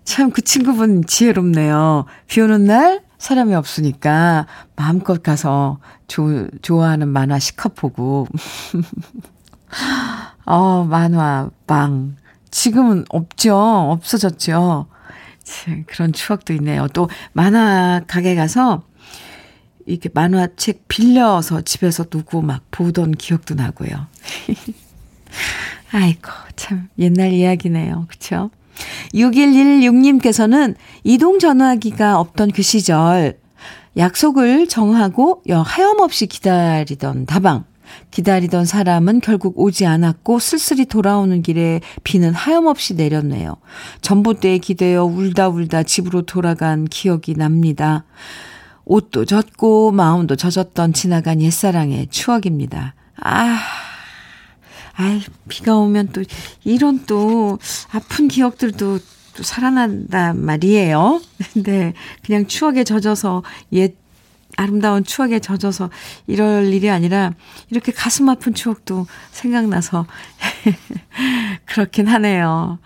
참 0.02 0.30
그 0.30 0.42
친구분 0.42 1.04
지혜롭네요. 1.06 2.06
비 2.26 2.40
오는 2.40 2.64
날 2.64 3.02
사람이 3.20 3.54
없으니까 3.54 4.46
마음껏 4.76 5.22
가서 5.22 5.78
조, 6.08 6.48
좋아하는 6.62 7.06
만화 7.08 7.38
시컷 7.38 7.74
보고. 7.74 8.26
어, 10.46 10.84
만화, 10.84 11.50
빵. 11.66 12.16
지금은 12.50 13.04
없죠. 13.10 13.54
없어졌죠. 13.56 14.86
그런 15.86 16.12
추억도 16.14 16.54
있네요. 16.54 16.88
또 16.88 17.10
만화 17.34 18.00
가게 18.06 18.34
가서 18.34 18.84
이렇게 19.84 20.08
만화책 20.12 20.88
빌려서 20.88 21.60
집에서 21.60 22.04
두고 22.04 22.40
막 22.40 22.62
보던 22.70 23.12
기억도 23.12 23.54
나고요. 23.54 24.06
아이고, 25.92 26.30
참 26.56 26.88
옛날 26.98 27.32
이야기네요. 27.32 28.06
그쵸? 28.08 28.50
6116님께서는 29.14 30.74
이동 31.04 31.38
전화기가 31.38 32.18
없던 32.20 32.50
그 32.52 32.62
시절 32.62 33.38
약속을 33.96 34.68
정하고 34.68 35.42
하염없이 35.48 36.26
기다리던 36.26 37.26
다방. 37.26 37.64
기다리던 38.12 38.64
사람은 38.64 39.20
결국 39.20 39.58
오지 39.58 39.84
않았고 39.84 40.38
쓸쓸히 40.38 40.84
돌아오는 40.84 41.42
길에 41.42 41.80
비는 42.04 42.34
하염없이 42.34 42.94
내렸네요. 42.94 43.56
전봇대에 44.00 44.58
기대어 44.58 45.04
울다 45.04 45.48
울다 45.48 45.82
집으로 45.82 46.22
돌아간 46.22 46.84
기억이 46.84 47.34
납니다. 47.34 48.04
옷도 48.84 49.24
젖고 49.24 49.92
마음도 49.92 50.36
젖었던 50.36 50.92
지나간 50.92 51.40
옛사랑의 51.42 52.08
추억입니다. 52.10 52.94
아, 53.22 53.58
아이, 55.00 55.22
비가 55.48 55.76
오면 55.78 56.08
또 56.08 56.22
이런 56.62 57.06
또 57.06 57.58
아픈 57.90 58.28
기억들도 58.28 58.98
또 59.34 59.42
살아난단 59.42 60.44
말이에요. 60.44 61.22
근데 61.54 61.94
그냥 62.22 62.46
추억에 62.46 62.84
젖어서 62.84 63.42
옛 63.72 63.94
아름다운 64.58 65.02
추억에 65.02 65.38
젖어서 65.38 65.88
이럴 66.26 66.66
일이 66.66 66.90
아니라 66.90 67.32
이렇게 67.70 67.92
가슴 67.92 68.28
아픈 68.28 68.52
추억도 68.52 69.06
생각나서 69.30 70.06
그렇긴 71.64 72.06
하네요. 72.06 72.78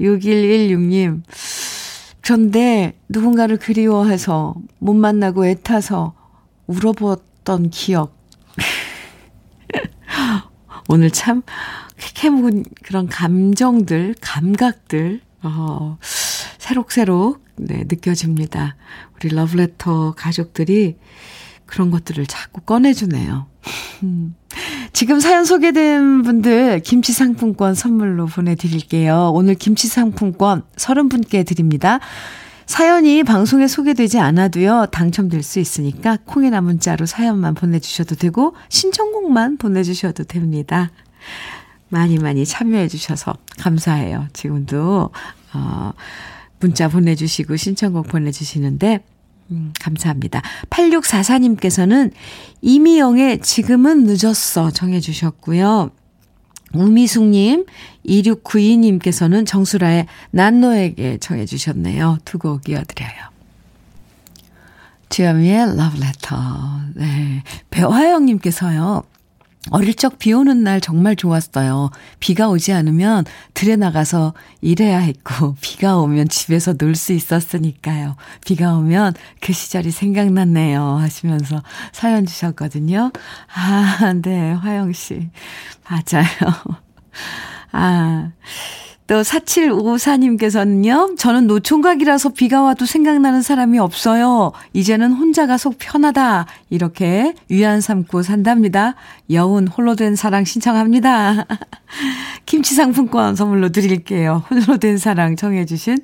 6116님. 0.00 1.22
그런데 2.22 2.98
누군가를 3.10 3.58
그리워해서 3.58 4.54
못 4.78 4.94
만나고 4.94 5.44
애타서 5.44 6.14
울어보았던 6.68 7.68
기억. 7.68 8.19
오늘 10.92 11.12
참 11.12 11.42
캐묵은 11.96 12.64
그런 12.82 13.06
감정들, 13.06 14.16
감각들, 14.20 15.20
어, 15.44 15.98
새록새록, 16.00 17.44
네, 17.54 17.84
느껴집니다. 17.86 18.74
우리 19.14 19.28
러브레터 19.28 20.14
가족들이 20.16 20.96
그런 21.64 21.92
것들을 21.92 22.26
자꾸 22.26 22.60
꺼내주네요. 22.62 23.46
지금 24.92 25.20
사연 25.20 25.44
소개된 25.44 26.22
분들 26.22 26.80
김치 26.80 27.12
상품권 27.12 27.76
선물로 27.76 28.26
보내드릴게요. 28.26 29.30
오늘 29.32 29.54
김치 29.54 29.86
상품권 29.86 30.64
30분께 30.74 31.46
드립니다. 31.46 32.00
사연이 32.70 33.24
방송에 33.24 33.66
소개되지 33.66 34.20
않아도요, 34.20 34.86
당첨될 34.92 35.42
수 35.42 35.58
있으니까 35.58 36.18
콩이나 36.24 36.60
문자로 36.60 37.04
사연만 37.04 37.54
보내주셔도 37.54 38.14
되고, 38.14 38.54
신청곡만 38.68 39.56
보내주셔도 39.56 40.22
됩니다. 40.22 40.92
많이 41.88 42.18
많이 42.18 42.46
참여해주셔서 42.46 43.34
감사해요. 43.58 44.28
지금도, 44.32 45.10
어, 45.52 45.92
문자 46.60 46.86
보내주시고, 46.86 47.56
신청곡 47.56 48.06
보내주시는데, 48.06 49.00
음, 49.50 49.72
감사합니다. 49.80 50.40
8644님께서는 50.70 52.12
이미영의 52.62 53.40
지금은 53.40 54.04
늦었어 54.04 54.70
정해주셨고요. 54.70 55.90
우미숙님, 56.74 57.66
2692님께서는 58.06 59.46
정수라의 59.46 60.06
난 60.30 60.60
너에게 60.60 61.18
정해주셨네요. 61.18 62.18
두 62.24 62.38
곡 62.38 62.68
이어드려요. 62.68 63.30
주현미의 65.08 65.76
러브레터. 65.76 66.36
네. 66.94 67.42
배화영님께서요. 67.70 69.02
어릴 69.70 69.94
적 69.94 70.18
비 70.18 70.32
오는 70.32 70.64
날 70.64 70.80
정말 70.80 71.16
좋았어요. 71.16 71.90
비가 72.18 72.48
오지 72.48 72.72
않으면 72.72 73.24
들에 73.54 73.76
나가서 73.76 74.32
일해야 74.62 74.98
했고, 74.98 75.54
비가 75.60 75.98
오면 75.98 76.28
집에서 76.30 76.72
놀 76.74 76.94
수 76.94 77.12
있었으니까요. 77.12 78.16
비가 78.44 78.74
오면 78.74 79.14
그 79.40 79.52
시절이 79.52 79.90
생각났네요. 79.90 80.96
하시면서 80.96 81.62
사연 81.92 82.24
주셨거든요. 82.26 83.12
아, 83.54 84.12
네, 84.24 84.52
화영씨. 84.52 85.28
맞아요. 85.88 86.54
아, 87.72 88.30
또 89.10 89.22
4754님께서는요, 89.22 91.18
저는 91.18 91.48
노총각이라서 91.48 92.28
비가 92.28 92.62
와도 92.62 92.86
생각나는 92.86 93.42
사람이 93.42 93.80
없어요. 93.80 94.52
이제는 94.72 95.14
혼자가 95.14 95.58
속 95.58 95.74
편하다. 95.80 96.46
이렇게 96.70 97.34
위안 97.48 97.80
삼고 97.80 98.22
산답니다. 98.22 98.94
여운 99.32 99.66
홀로 99.66 99.96
된 99.96 100.14
사랑 100.14 100.44
신청합니다. 100.44 101.44
김치 102.46 102.76
상품권 102.76 103.34
선물로 103.34 103.70
드릴게요. 103.70 104.44
홀로 104.48 104.76
된 104.76 104.96
사랑 104.96 105.34
청해 105.34 105.66
주신 105.66 105.98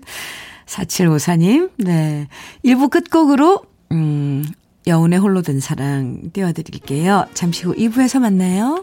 4754님. 0.67 1.71
네. 1.77 2.27
1부 2.65 2.91
끝곡으로, 2.91 3.63
음, 3.93 4.45
여운의 4.89 5.21
홀로 5.21 5.43
된 5.43 5.61
사랑 5.61 6.33
띄워드릴게요. 6.33 7.27
잠시 7.35 7.67
후 7.67 7.75
2부에서 7.77 8.19
만나요. 8.19 8.83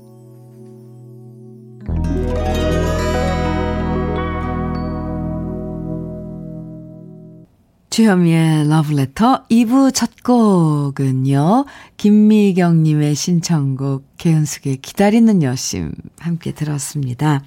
주현미의 8.01 8.65
Letter 8.65 9.43
2부 9.51 9.93
첫 9.93 10.23
곡은요. 10.23 11.65
김미경님의 11.97 13.13
신청곡 13.13 14.17
개은숙의 14.17 14.77
기다리는 14.77 15.43
여심 15.43 15.91
함께 16.19 16.51
들었습니다. 16.51 17.43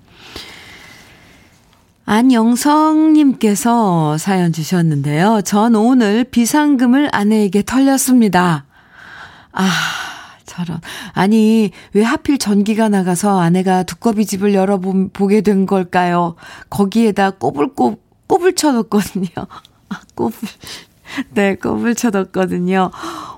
안영성님께서 2.04 3.36
사연 4.18 4.52
주셨는데요. 4.52 5.40
전 5.44 5.74
오늘 5.74 6.22
비상금을 6.22 7.08
아내에게 7.10 7.64
털렸습니다. 7.64 8.66
아, 9.50 9.68
저런. 10.46 10.80
아니, 11.14 11.72
왜 11.94 12.04
하필 12.04 12.38
전기가 12.38 12.88
나가서 12.88 13.40
아내가 13.40 13.82
두꺼비 13.82 14.24
집을 14.24 14.54
열어보게 14.54 15.40
된 15.40 15.66
걸까요? 15.66 16.36
거기에다 16.70 17.30
꼽, 17.32 17.56
꼽을 18.28 18.54
쳐뒀거든요. 18.54 19.26
아, 19.94 20.00
꼽을. 20.14 20.48
네, 21.30 21.54
꼽을 21.56 21.94
쳐뒀거든요. 21.94 22.90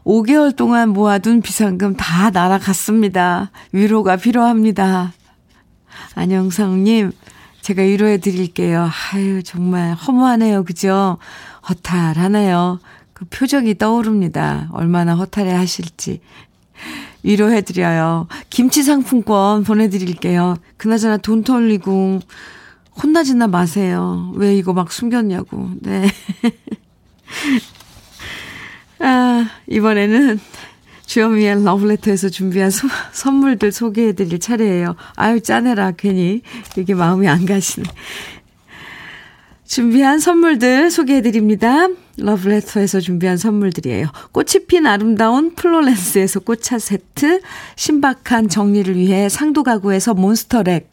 5개월 0.05 0.55
동안 0.55 0.91
모아둔 0.91 1.43
비상금 1.43 1.97
다 1.97 2.31
날아갔습니다. 2.31 3.51
위로가 3.73 4.17
필요합니다. 4.17 5.13
안영성님, 6.15 7.13
제가 7.61 7.83
위로해 7.83 8.19
드릴게요. 8.19 8.89
아유, 9.13 9.43
정말 9.43 9.95
허무하네요. 9.95 10.65
그죠? 10.65 11.19
허탈하네요. 11.69 12.79
그 13.13 13.25
표정이 13.27 13.77
떠오릅니다. 13.77 14.69
얼마나 14.73 15.15
허탈해 15.15 15.53
하실지. 15.53 16.21
위로해 17.23 17.63
드려요. 17.63 18.29
김치 18.51 18.83
상품권 18.83 19.65
보내드릴게요. 19.65 20.57
그나저나 20.77 21.17
돈 21.17 21.43
털리고 21.43 22.21
혼나지나 23.03 23.47
마세요. 23.47 24.33
왜 24.37 24.57
이거 24.57 24.73
막 24.73 24.93
숨겼냐고. 24.93 25.71
네. 25.81 26.09
아, 28.99 29.49
이번에는 29.67 30.41
주현미의 31.05 31.65
러브레터에서 31.65 32.31
준비한 32.31 32.71
소, 32.71 32.89
선물들 33.13 33.71
소개해드릴 33.71 34.41
차례예요. 34.41 34.97
아유, 35.15 35.41
짜내라. 35.41 35.93
괜히 35.93 36.43
이게 36.77 36.95
마음이 36.95 37.29
안 37.29 37.47
가시네. 37.47 37.89
준비한 39.65 40.21
선물들 40.21 40.91
소개해드립니다. 40.91 41.89
러브레터에서 42.19 43.01
준비한 43.01 43.37
선물들이에요. 43.37 44.07
꽃이 44.33 44.67
핀 44.69 44.87
아름다운 44.87 45.55
플로렌스에서 45.55 46.41
꽃차 46.41 46.79
세트, 46.79 47.41
신박한 47.75 48.49
정리를 48.49 48.97
위해 48.97 49.29
상도 49.29 49.63
가구에서 49.63 50.15
몬스터렉, 50.15 50.93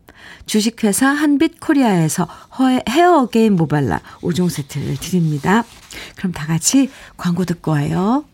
주식회사 0.45 1.07
한빛코리아에서 1.07 2.27
헤어 2.89 3.19
어게인 3.19 3.55
모발라 3.55 4.01
5종 4.21 4.49
세트를 4.49 4.97
드립니다. 4.97 5.63
그럼 6.15 6.31
다 6.31 6.47
같이 6.47 6.89
광고 7.17 7.45
듣고 7.45 7.71
와요. 7.71 8.25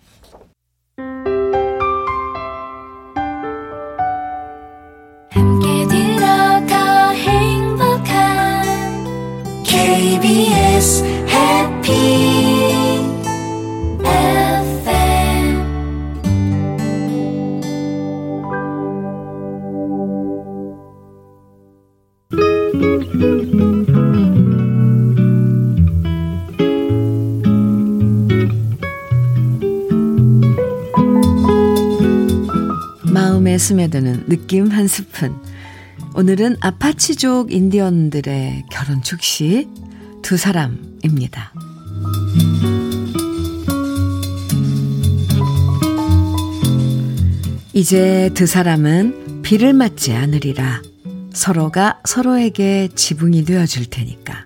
KBS 9.63 11.16
마음에 33.57 33.59
스며드는 33.59 34.25
느낌 34.27 34.67
한 34.67 34.87
스푼. 34.87 35.35
오늘은 36.13 36.57
아파치족 36.59 37.51
인디언들의 37.51 38.65
결혼 38.71 39.01
축시 39.01 39.67
두 40.21 40.37
사람입니다. 40.37 41.53
이제 47.73 48.29
두 48.35 48.45
사람은 48.45 49.41
비를 49.41 49.73
맞지 49.73 50.13
않으리라. 50.13 50.81
서로가 51.33 52.01
서로에게 52.05 52.89
지붕이 52.95 53.43
되어줄 53.43 53.87
테니까. 53.87 54.45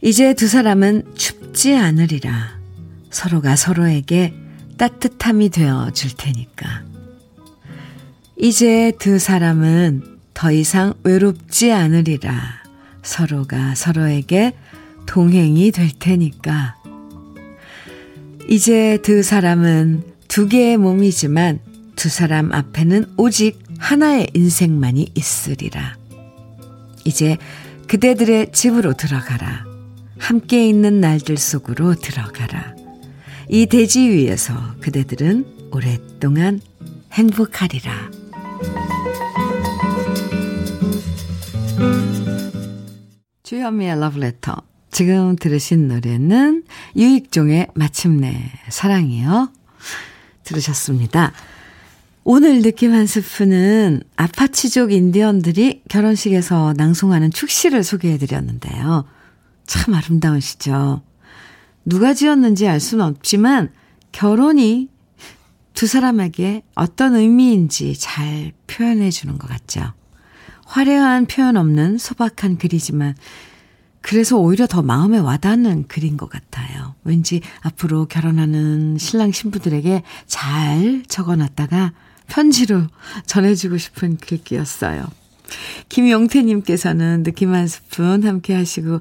이제 0.00 0.34
두 0.34 0.46
사람은 0.46 1.14
춥지 1.16 1.74
않으리라. 1.74 2.58
서로가 3.10 3.56
서로에게 3.56 4.32
따뜻함이 4.78 5.50
되어줄 5.50 6.12
테니까. 6.16 6.91
이제 8.44 8.90
두 8.98 9.20
사람은 9.20 10.18
더 10.34 10.50
이상 10.50 10.94
외롭지 11.04 11.70
않으리라. 11.70 12.32
서로가 13.04 13.76
서로에게 13.76 14.52
동행이 15.06 15.70
될 15.70 15.90
테니까. 15.96 16.74
이제 18.48 18.98
두 19.04 19.22
사람은 19.22 20.02
두 20.26 20.48
개의 20.48 20.76
몸이지만 20.76 21.60
두 21.94 22.08
사람 22.08 22.52
앞에는 22.52 23.12
오직 23.16 23.62
하나의 23.78 24.30
인생만이 24.34 25.10
있으리라. 25.14 25.96
이제 27.04 27.36
그대들의 27.86 28.50
집으로 28.50 28.94
들어가라. 28.94 29.66
함께 30.18 30.68
있는 30.68 31.00
날들 31.00 31.36
속으로 31.36 31.94
들어가라. 31.94 32.74
이 33.48 33.66
대지 33.66 34.00
위에서 34.00 34.74
그대들은 34.80 35.68
오랫동안 35.70 36.60
행복하리라. 37.12 38.21
주현미의 43.42 44.00
러브레터. 44.00 44.56
지금 44.90 45.36
들으신 45.36 45.88
노래는 45.88 46.64
유익종의 46.96 47.68
마침내 47.74 48.50
사랑이요. 48.68 49.50
들으셨습니다. 50.44 51.32
오늘 52.24 52.62
느낌 52.62 52.92
한 52.92 53.06
스푼은 53.06 54.02
아파치족 54.16 54.92
인디언들이 54.92 55.82
결혼식에서 55.88 56.74
낭송하는 56.76 57.30
축시를 57.30 57.82
소개해 57.82 58.18
드렸는데요. 58.18 59.04
참 59.66 59.94
아름다운 59.94 60.40
시죠. 60.40 61.02
누가 61.84 62.14
지었는지 62.14 62.68
알 62.68 62.80
수는 62.80 63.04
없지만 63.04 63.70
결혼이 64.12 64.88
두 65.74 65.86
사람에게 65.86 66.62
어떤 66.74 67.16
의미인지 67.16 67.98
잘 67.98 68.52
표현해 68.66 69.10
주는 69.10 69.36
것 69.38 69.48
같죠. 69.48 69.92
화려한 70.72 71.26
표현 71.26 71.58
없는 71.58 71.98
소박한 71.98 72.56
글이지만 72.56 73.14
그래서 74.00 74.38
오히려 74.38 74.66
더 74.66 74.80
마음에 74.80 75.18
와닿는 75.18 75.86
글인 75.86 76.16
것 76.16 76.30
같아요. 76.30 76.94
왠지 77.04 77.42
앞으로 77.60 78.06
결혼하는 78.06 78.96
신랑 78.98 79.32
신부들에게 79.32 80.02
잘 80.26 81.02
적어놨다가 81.06 81.92
편지로 82.26 82.86
전해주고 83.26 83.76
싶은 83.76 84.16
글귀였어요. 84.16 85.06
김용태님께서는 85.90 87.22
느낌 87.22 87.52
한 87.54 87.68
스푼 87.68 88.24
함께 88.26 88.54
하시고, 88.54 89.00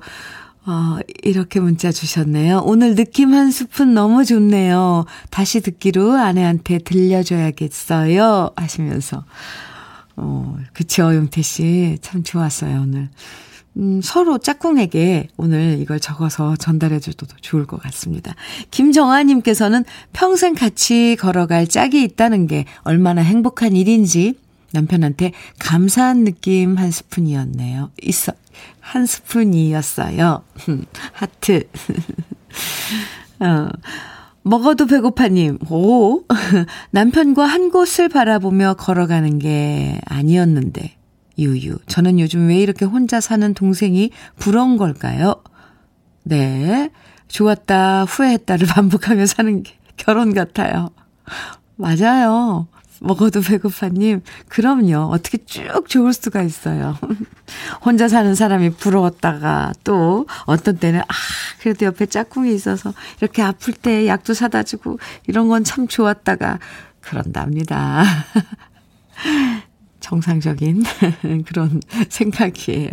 어, 0.66 0.98
이렇게 1.24 1.62
문자 1.62 1.92
주셨네요. 1.92 2.62
오늘 2.66 2.96
느낌 2.96 3.34
한 3.34 3.50
스푼 3.50 3.94
너무 3.94 4.26
좋네요. 4.26 5.06
다시 5.30 5.62
듣기로 5.62 6.12
아내한테 6.12 6.80
들려줘야겠어요. 6.80 8.52
하시면서. 8.58 9.24
어, 10.16 10.58
그쵸, 10.74 11.14
용태 11.16 11.42
씨. 11.42 11.98
참 12.02 12.24
좋았어요, 12.24 12.82
오늘. 12.82 13.10
음, 13.78 14.02
서로 14.04 14.38
짝꿍에게 14.38 15.30
오늘 15.38 15.78
이걸 15.80 16.00
적어서 16.00 16.56
전달해 16.58 17.00
줘도 17.00 17.26
좋을 17.40 17.66
것 17.66 17.82
같습니다. 17.82 18.36
김정아님께서는 18.70 19.86
평생 20.12 20.56
같이 20.56 21.16
걸어갈 21.20 21.68
짝이 21.68 22.04
있다는 22.04 22.48
게 22.48 22.66
얼마나 22.84 23.22
행복한 23.22 23.76
일인지 23.76 24.36
남편한테 24.74 25.32
감사한 25.60 26.24
느낌 26.26 26.78
한 26.78 26.92
스푼이었네요. 26.92 27.92
있어, 28.04 28.34
한 28.80 29.06
스푼이었어요. 29.06 30.44
하트. 31.14 31.64
어, 33.40 33.70
먹어도 34.44 34.88
배고파님, 34.88 35.60
오. 35.70 36.24
남편과 36.92 37.46
한 37.46 37.70
곳을 37.70 38.10
바라보며 38.10 38.76
걸어가는 38.76 39.40
게 39.40 40.00
아니었는데, 40.06 40.96
유유. 41.38 41.78
저는 41.88 42.20
요즘 42.20 42.48
왜 42.48 42.58
이렇게 42.58 42.86
혼자 42.86 43.22
사는 43.22 43.54
동생이 43.54 44.12
부러운 44.38 44.78
걸까요? 44.78 45.36
네. 46.24 46.90
좋았다, 47.28 48.06
후회했다를 48.06 48.68
반복하며 48.74 49.26
사는 49.26 49.64
게 49.64 49.74
결혼 49.98 50.34
같아요. 50.34 50.90
맞아요. 51.76 52.68
먹어도 53.00 53.42
배고파님. 53.42 54.22
그럼요. 54.48 55.10
어떻게 55.12 55.40
쭉 55.40 55.88
좋을 55.88 56.14
수가 56.14 56.44
있어요. 56.44 56.98
혼자 57.84 58.08
사는 58.08 58.34
사람이 58.36 58.72
부러웠다가 58.72 59.74
또 59.84 60.28
어떤 60.46 60.78
때는, 60.78 61.02
아, 61.02 61.06
그래도 61.60 61.86
옆에 61.86 62.06
짝꿍이 62.06 62.54
있어서 62.54 62.94
이렇게 63.20 63.42
아플 63.42 63.74
때 63.74 64.08
약도 64.08 64.34
사다 64.34 64.64
주고 64.64 65.00
이런 65.28 65.48
건 65.48 65.64
참 65.64 65.88
좋았다가 65.88 66.60
그런답니다. 67.02 68.04
정상적인 70.02 70.84
그런 71.46 71.80
생각이에요. 72.10 72.90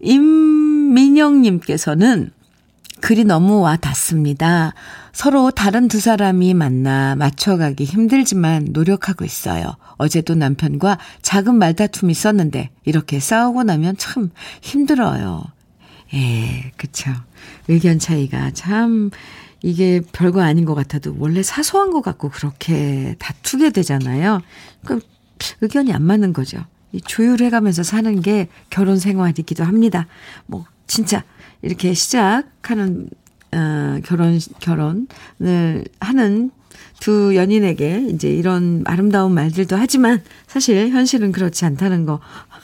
임민영님께서는 0.00 2.32
글이 3.00 3.24
너무 3.24 3.60
와 3.60 3.76
닿습니다. 3.76 4.74
서로 5.12 5.50
다른 5.50 5.88
두 5.88 6.00
사람이 6.00 6.54
만나 6.54 7.16
맞춰가기 7.16 7.84
힘들지만 7.84 8.68
노력하고 8.70 9.24
있어요. 9.24 9.76
어제도 9.96 10.34
남편과 10.34 10.98
작은 11.22 11.54
말다툼이 11.56 12.12
있었는데 12.12 12.70
이렇게 12.84 13.18
싸우고 13.18 13.64
나면 13.64 13.96
참 13.96 14.30
힘들어요. 14.60 15.44
예, 16.14 16.72
그쵸. 16.76 17.10
의견 17.68 17.98
차이가 17.98 18.50
참 18.52 19.10
이게 19.62 20.00
별거 20.12 20.40
아닌 20.40 20.64
것 20.64 20.74
같아도 20.74 21.14
원래 21.18 21.42
사소한 21.42 21.90
것 21.90 22.02
같고 22.02 22.30
그렇게 22.30 23.16
다투게 23.18 23.70
되잖아요. 23.70 24.40
그 24.84 25.00
의견이 25.60 25.92
안 25.92 26.02
맞는 26.02 26.32
거죠. 26.32 26.64
이 26.92 27.00
조율해가면서 27.00 27.82
사는 27.82 28.20
게 28.20 28.48
결혼 28.68 28.98
생활이기도 28.98 29.64
합니다. 29.64 30.06
뭐 30.46 30.64
진짜 30.86 31.24
이렇게 31.62 31.94
시작하는 31.94 33.08
어, 33.52 33.98
결혼 34.04 34.38
결혼을 34.60 35.84
하는 36.00 36.50
두 37.00 37.34
연인에게 37.34 38.08
이제 38.10 38.28
이런 38.28 38.84
아름다운 38.86 39.32
말들도 39.32 39.74
하지만 39.76 40.22
사실 40.46 40.90
현실은 40.90 41.32
그렇지 41.32 41.64
않다는 41.64 42.04
거 42.04 42.20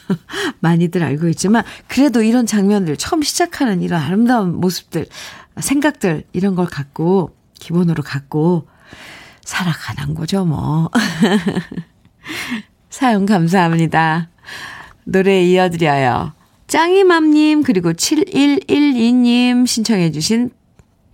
많이들 0.60 1.02
알고 1.02 1.28
있지만 1.28 1.64
그래도 1.88 2.22
이런 2.22 2.46
장면들 2.46 2.96
처음 2.98 3.22
시작하는 3.22 3.82
이런 3.82 4.00
아름다운 4.00 4.60
모습들 4.60 5.06
생각들 5.58 6.24
이런 6.32 6.54
걸 6.54 6.66
갖고 6.66 7.34
기본으로 7.54 8.02
갖고 8.02 8.68
살아가는 9.42 10.14
거죠 10.14 10.44
뭐. 10.44 10.90
사연 12.90 13.26
감사합니다. 13.26 14.28
노래 15.04 15.42
이어드려요 15.42 16.32
짱이맘님 16.68 17.62
그리고 17.62 17.92
7112님 17.92 19.66
신청해 19.66 20.10
주신 20.12 20.50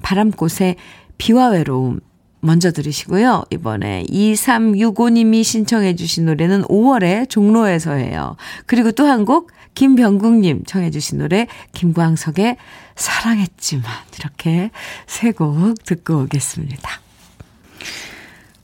바람꽃의 0.03 0.77
비와 1.19 1.49
외로움 1.51 2.01
먼저 2.41 2.73
들으시고요. 2.73 3.45
이번에 3.51 4.03
2365님이 4.09 5.45
신청해 5.45 5.95
주신 5.95 6.25
노래는 6.27 6.63
5월에 6.63 7.29
종로에서예요. 7.29 8.37
그리고 8.67 8.91
또 8.93 9.07
한 9.07 9.25
곡 9.25 9.51
김병국님 9.75 10.65
청해 10.67 10.91
주신 10.91 11.19
노래 11.19 11.47
김광석의 11.73 12.57
사랑했지만 12.97 13.85
이렇게 14.19 14.71
세 15.07 15.33
곡 15.33 15.83
듣고 15.85 16.23
오겠습니다. 16.23 17.01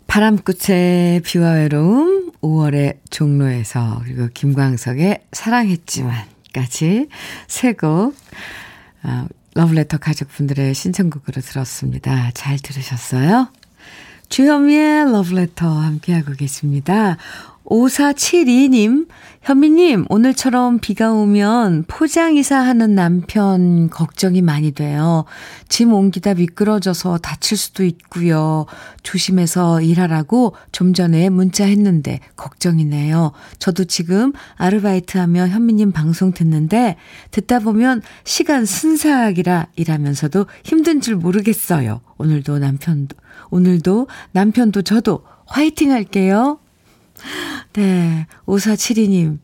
바람꽃의 0.07 1.21
비와 1.21 1.53
외로움 1.53 2.33
5월에 2.43 2.97
종로에서 3.11 4.01
그리고 4.05 4.29
김광석의 4.33 5.21
사랑했지만 5.33 6.15
까지 6.53 7.09
세곡 7.47 8.17
어, 9.05 9.27
러브레터 9.55 9.99
가족분들의 9.99 10.75
신청곡으로 10.75 11.41
들었습니다. 11.43 12.31
잘 12.35 12.59
들으셨어요? 12.59 13.49
주현미의 14.29 15.11
러브레터 15.13 15.69
함께하고 15.69 16.33
계십니다. 16.33 17.17
5472님, 17.69 19.09
현미님, 19.43 20.07
오늘처럼 20.09 20.79
비가 20.79 21.13
오면 21.13 21.85
포장이사 21.87 22.59
하는 22.59 22.95
남편 22.95 23.89
걱정이 23.91 24.43
많이 24.43 24.73
돼요. 24.73 25.25
짐 25.69 25.93
옮기다 25.93 26.35
미끄러져서 26.35 27.19
다칠 27.19 27.57
수도 27.57 27.85
있고요. 27.85 28.67
조심해서 29.03 29.81
일하라고 29.83 30.55
좀 30.73 30.95
전에 30.95 31.29
문자 31.29 31.65
했는데 31.65 32.21
걱정이네요. 32.37 33.33
저도 33.59 33.85
지금 33.85 34.33
아르바이트 34.57 35.19
하며 35.19 35.47
현미님 35.47 35.93
방송 35.93 36.33
듣는데 36.33 36.97
듣다 37.31 37.61
보면 37.61 38.03
시간 38.25 38.65
순삭이라 38.65 39.69
일하면서도 39.77 40.47
힘든 40.65 41.01
줄 41.01 41.17
모르겠어요. 41.17 42.01
오늘도 42.17 42.59
남편도, 42.59 43.17
오늘도 43.51 44.09
남편도 44.33 44.83
저도 44.83 45.23
화이팅 45.47 45.93
할게요. 45.93 46.61
네, 47.75 48.27
5472님. 48.47 49.39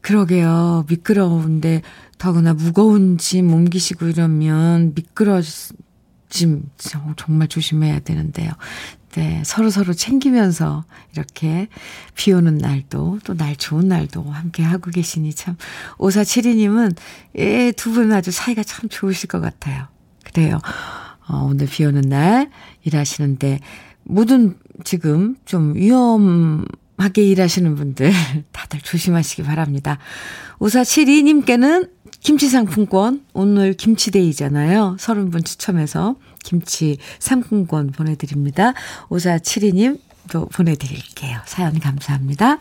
그러게요. 0.00 0.84
미끄러운데, 0.88 1.82
더구나 2.18 2.54
무거운 2.54 3.18
짐 3.18 3.52
옮기시고 3.52 4.06
이러면 4.06 4.92
미끄러짐 4.94 5.72
정말 7.16 7.48
조심해야 7.48 8.00
되는데요. 8.00 8.50
네, 9.12 9.42
서로서로 9.44 9.92
챙기면서 9.92 10.84
이렇게 11.12 11.66
비 12.14 12.32
오는 12.32 12.56
날도 12.58 13.18
또 13.24 13.34
날 13.34 13.56
좋은 13.56 13.88
날도 13.88 14.22
함께 14.22 14.62
하고 14.62 14.90
계시니 14.90 15.34
참, 15.34 15.56
5472님은 15.98 16.94
예, 17.38 17.72
두 17.72 17.92
분 17.92 18.12
아주 18.12 18.30
사이가 18.30 18.62
참 18.62 18.88
좋으실 18.88 19.28
것 19.28 19.40
같아요. 19.40 19.88
그래요. 20.24 20.58
어, 21.28 21.44
오늘 21.50 21.66
비 21.66 21.84
오는 21.84 22.00
날 22.02 22.50
일하시는데 22.84 23.58
모든 24.04 24.56
지금 24.84 25.36
좀 25.44 25.74
위 25.74 25.90
험 27.00 27.00
하게 27.00 27.22
일하시는 27.22 27.74
분들 27.74 28.12
다들 28.52 28.80
조심하시기 28.80 29.44
바랍니다. 29.44 29.96
5472님께는 30.58 31.88
김치 32.20 32.50
상품권, 32.50 33.24
오늘 33.32 33.72
김치데이잖아요. 33.72 34.96
30분 34.98 35.42
추첨해서 35.44 36.16
김치 36.44 36.98
상품권 37.18 37.92
보내드립니다. 37.92 38.74
5472님도 39.08 40.52
보내드릴게요. 40.52 41.38
사연 41.46 41.80
감사합니다. 41.80 42.58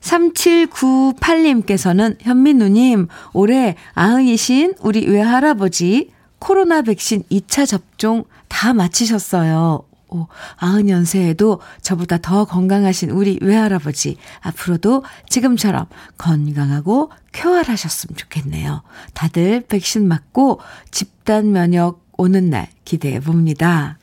3798님께서는 0.00 2.18
현민우님, 2.20 3.08
올해 3.32 3.74
아흔이신 3.94 4.74
우리 4.80 5.08
외할아버지 5.08 6.10
코로나 6.38 6.82
백신 6.82 7.24
2차 7.24 7.66
접종 7.66 8.22
다 8.46 8.72
마치셨어요. 8.72 9.85
오, 10.08 10.26
아흔 10.56 10.88
연세에도 10.88 11.60
저보다 11.82 12.18
더 12.18 12.44
건강하신 12.44 13.10
우리 13.10 13.38
외할아버지, 13.42 14.16
앞으로도 14.40 15.04
지금처럼 15.28 15.86
건강하고 16.16 17.10
쾌활하셨으면 17.32 18.16
좋겠네요. 18.16 18.82
다들 19.14 19.64
백신 19.66 20.06
맞고 20.06 20.60
집단 20.90 21.52
면역 21.52 22.04
오는 22.16 22.50
날 22.50 22.68
기대해 22.84 23.20
봅니다. 23.20 23.98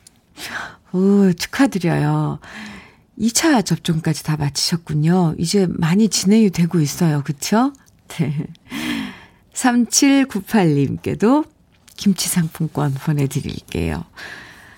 오, 0.92 1.32
축하드려요. 1.32 2.38
2차 3.18 3.64
접종까지 3.64 4.24
다 4.24 4.36
마치셨군요. 4.36 5.36
이제 5.38 5.66
많이 5.70 6.08
진행이 6.08 6.50
되고 6.50 6.80
있어요. 6.80 7.22
그쵸? 7.24 7.72
네. 8.08 8.46
3798님께도 9.54 11.46
김치 11.96 12.28
상품권 12.28 12.92
보내드릴게요. 12.94 14.04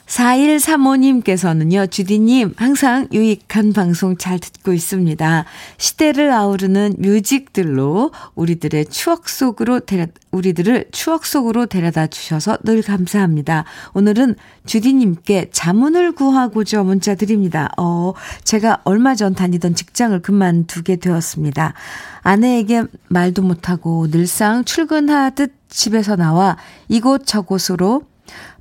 4135님께서는요, 0.07 1.91
주디님, 1.91 2.55
항상 2.57 3.09
유익한 3.13 3.73
방송 3.73 4.17
잘 4.17 4.39
듣고 4.39 4.73
있습니다. 4.73 5.45
시대를 5.79 6.31
아우르는 6.33 6.97
뮤직들로 6.99 8.13
우리들의 8.35 8.87
추억 8.87 9.29
속으로 9.29 9.81
데려, 9.81 10.07
우리들을 10.31 10.87
추억 10.93 11.27
속으로 11.27 11.67
데려다 11.67 12.07
주셔서 12.07 12.57
늘 12.63 12.83
감사합니다. 12.83 13.65
오늘은 13.95 14.37
주디님께 14.65 15.49
자문을 15.51 16.13
구하고자 16.13 16.85
문자 16.85 17.17
드립니다. 17.17 17.71
어, 17.77 18.13
제가 18.45 18.83
얼마 18.85 19.15
전 19.17 19.35
다니던 19.35 19.75
직장을 19.75 20.21
그만두게 20.23 20.97
되었습니다. 20.97 21.75
아내에게 22.23 22.85
말도 23.09 23.43
못하고 23.43 24.09
늘상 24.11 24.65
출근하듯 24.65 25.53
집에서 25.69 26.15
나와 26.17 26.57
이곳 26.89 27.27
저곳으로 27.27 28.03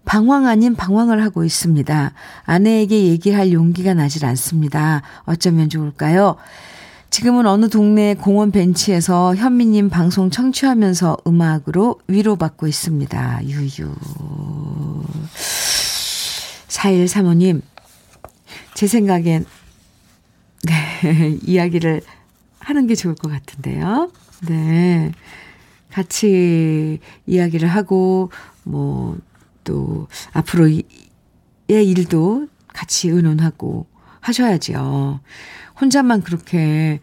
방황 0.05 0.45
아닌 0.45 0.75
방황을 0.75 1.23
하고 1.23 1.43
있습니다. 1.43 2.13
아내에게 2.45 3.05
얘기할 3.05 3.51
용기가 3.51 3.93
나질 3.93 4.25
않습니다. 4.25 5.01
어쩌면 5.25 5.69
좋을까요? 5.69 6.37
지금은 7.09 7.45
어느 7.47 7.69
동네 7.69 8.13
공원 8.13 8.51
벤치에서 8.51 9.35
현미님 9.35 9.89
방송 9.89 10.29
청취하면서 10.29 11.17
음악으로 11.25 11.99
위로받고 12.07 12.67
있습니다. 12.67 13.45
유유. 13.45 13.95
4135님, 16.67 17.61
제 18.73 18.87
생각엔, 18.87 19.45
네, 20.63 21.37
이야기를 21.47 22.01
하는 22.59 22.87
게 22.87 22.95
좋을 22.95 23.15
것 23.15 23.31
같은데요. 23.31 24.11
네. 24.47 25.11
같이 25.91 26.99
이야기를 27.27 27.69
하고, 27.69 28.29
뭐, 28.63 29.17
또, 29.65 30.07
앞으로의 30.31 30.83
일도 31.67 32.47
같이 32.67 33.09
의논하고 33.09 33.87
하셔야죠. 34.21 35.19
혼자만 35.81 36.21
그렇게, 36.21 37.01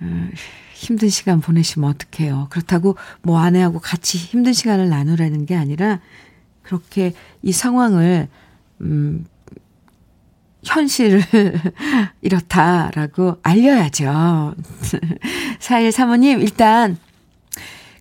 어, 0.00 0.28
힘든 0.72 1.10
시간 1.10 1.40
보내시면 1.40 1.90
어떡해요. 1.90 2.48
그렇다고 2.50 2.96
뭐 3.22 3.38
아내하고 3.38 3.78
같이 3.78 4.16
힘든 4.16 4.54
시간을 4.54 4.88
나누라는 4.88 5.44
게 5.44 5.54
아니라, 5.54 6.00
그렇게 6.62 7.12
이 7.42 7.52
상황을, 7.52 8.28
음, 8.80 9.26
현실을 10.64 11.22
이렇다라고 12.22 13.38
알려야죠. 13.42 14.54
4135님, 15.60 16.40
일단 16.40 16.98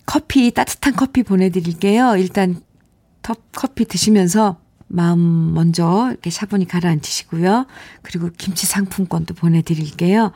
커피, 0.05 0.51
따뜻한 0.51 0.95
커피 0.95 1.23
보내 1.23 1.49
드릴게요. 1.49 2.15
일단 2.17 2.61
컵, 3.23 3.39
커피 3.53 3.85
드시면서 3.85 4.57
마음 4.87 5.53
먼저 5.53 6.09
이렇게 6.11 6.29
차분히 6.29 6.67
가라앉히시고요. 6.67 7.65
그리고 8.03 8.29
김치 8.37 8.67
상품권도 8.67 9.33
보내드릴게요. 9.33 10.31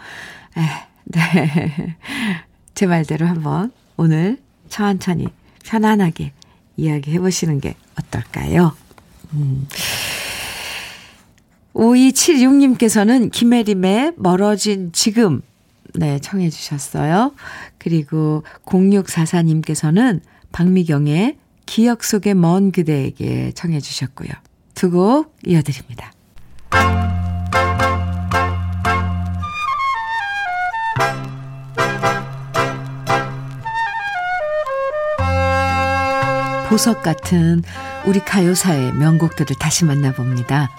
에, 0.57 0.61
네. 1.05 1.97
제 2.73 2.87
말대로 2.87 3.27
한번 3.27 3.71
오늘 3.97 4.39
천천히 4.69 5.27
편안하게 5.63 6.33
이야기해 6.77 7.19
보시는 7.19 7.59
게 7.59 7.75
어떨까요? 7.99 8.75
음. 9.33 9.67
5276님께서는 11.73 13.31
김혜림의 13.31 14.13
멀어진 14.15 14.91
지금, 14.93 15.41
네, 15.93 16.19
청해 16.19 16.49
주셨어요. 16.49 17.33
그리고 17.77 18.43
0644님께서는 18.65 20.21
박미경의 20.51 21.37
기억 21.67 22.03
속의 22.03 22.33
먼 22.33 22.71
그대에게 22.71 23.51
청해 23.51 23.79
주셨고요. 23.79 24.29
두 24.73 24.89
곡 24.89 25.35
이어드립니다. 25.45 26.11
보석 36.69 37.01
같은 37.01 37.63
우리 38.05 38.19
가요사의 38.19 38.93
명곡들을 38.93 39.55
다시 39.59 39.85
만나봅니다. 39.85 40.69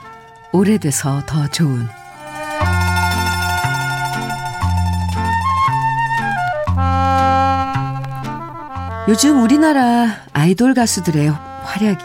오래돼서 0.52 1.22
더 1.26 1.48
좋은 1.48 1.86
요즘 9.08 9.42
우리나라 9.42 10.18
아이돌 10.34 10.74
가수들의 10.74 11.28
활약이 11.28 12.04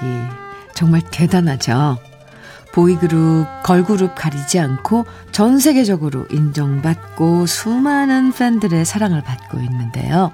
정말 0.73 1.01
대단하죠. 1.11 1.97
보이그룹, 2.71 3.45
걸그룹 3.63 4.15
가리지 4.15 4.57
않고 4.57 5.05
전 5.33 5.59
세계적으로 5.59 6.25
인정받고 6.31 7.45
수많은 7.45 8.31
팬들의 8.31 8.85
사랑을 8.85 9.21
받고 9.21 9.59
있는데요. 9.59 10.31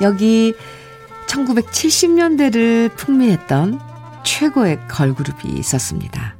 여기 0.00 0.54
1970년대를 1.26 2.94
풍미했던 2.94 3.80
최고의 4.22 4.86
걸그룹이 4.86 5.52
있었습니다. 5.58 6.36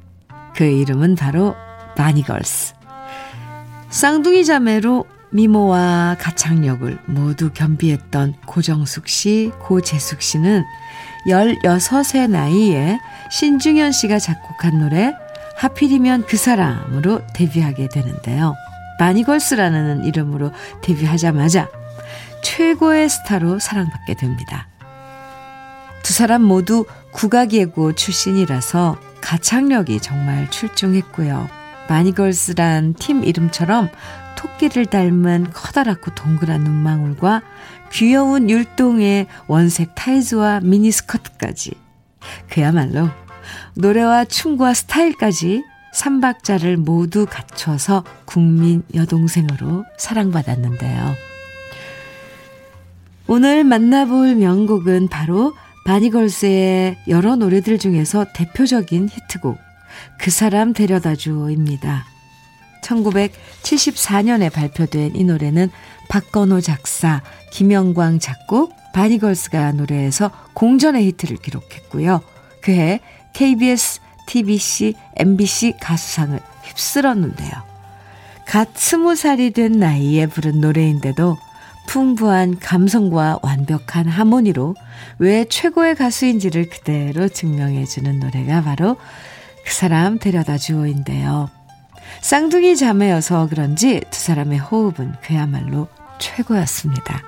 그 0.55 0.62
이름은 0.62 1.16
바로 1.16 1.57
마니걸스. 1.98 2.74
쌍둥이 3.90 4.44
자매로 4.44 5.05
미모와 5.33 6.16
가창력을 6.21 6.99
모두 7.07 7.51
겸비했던 7.53 8.35
고정숙 8.47 9.09
씨, 9.09 9.51
고재숙 9.61 10.23
씨는 10.23 10.64
16세 11.27 12.29
나이에 12.29 12.99
신중현 13.31 13.92
씨가 13.92 14.18
작곡한 14.18 14.79
노래 14.81 15.12
하필이면 15.57 16.27
그 16.27 16.37
사람으로 16.37 17.23
데뷔하게 17.35 17.88
되는데요. 17.88 18.55
마니걸스라는 18.99 20.05
이름으로 20.05 20.53
데뷔하자마자 20.83 21.68
최고의 22.42 23.09
스타로 23.09 23.59
사랑받게 23.59 24.14
됩니다. 24.14 24.68
두 26.03 26.12
사람 26.12 26.42
모두 26.42 26.85
국악예고 27.12 27.95
출신이라서 27.95 28.99
가창력이 29.21 30.01
정말 30.01 30.51
출중했고요. 30.51 31.49
마니걸스란 31.88 32.95
팀 32.95 33.25
이름처럼 33.25 33.88
토끼를 34.35 34.87
닮은 34.87 35.49
커다랗고 35.53 36.14
동그란 36.14 36.64
눈망울과 36.64 37.42
귀여운 37.92 38.49
율동의 38.49 39.27
원색 39.47 39.95
타이즈와 39.95 40.61
미니스커트까지. 40.61 41.73
그야말로 42.49 43.09
노래와 43.75 44.25
춤과 44.25 44.75
스타일까지 44.75 45.62
삼박자를 45.92 46.79
모두 46.79 47.27
갖춰서 47.29 48.05
국민 48.25 48.83
여동생으로 48.95 49.85
사랑받았는데요. 49.99 51.14
오늘 53.29 53.64
만나볼 53.64 54.35
명곡은 54.37 55.09
바로 55.09 55.55
바니걸스의 55.85 56.99
여러 57.09 57.37
노래들 57.37 57.79
중에서 57.79 58.27
대표적인 58.33 59.09
히트곡 59.09 59.59
그 60.18 60.31
사람 60.31 60.73
데려다 60.73 61.14
주어입니다. 61.14 62.12
1974년에 62.83 64.53
발표된 64.53 65.16
이 65.16 65.25
노래는 65.25 65.71
박건호 66.09 66.61
작사, 66.61 67.23
김영광 67.51 68.18
작곡, 68.18 68.75
바니걸스가 68.92 69.73
노래에서 69.73 70.31
공전의 70.55 71.07
히트를 71.07 71.38
기록했고요. 71.38 72.21
그해 72.61 73.01
KBS, 73.33 74.01
TBC, 74.27 74.95
MBC 75.16 75.75
가수상을 75.81 76.38
휩쓸었는데요. 76.64 77.51
갓 78.47 78.77
스무 78.77 79.16
살이 79.16 79.51
된 79.51 79.73
나이에 79.73 80.27
부른 80.27 80.61
노래인데도 80.61 81.38
풍부한 81.87 82.59
감성과 82.59 83.41
완벽한 83.43 84.07
하모니로 84.07 84.74
왜 85.18 85.45
최고의 85.45 85.97
가수인지를 85.97 86.68
그대로 86.68 87.28
증명해주는 87.28 88.20
노래가 88.20 88.62
바로 88.62 88.97
그 89.64 89.72
사람 89.72 90.18
데려다 90.18 90.59
주어인데요. 90.59 91.51
쌍둥이 92.21 92.77
자매여서 92.77 93.49
그런지 93.49 94.03
두 94.11 94.21
사람의 94.21 94.59
호흡은 94.59 95.15
그야말로 95.23 95.89
최고였습니다. 96.19 97.23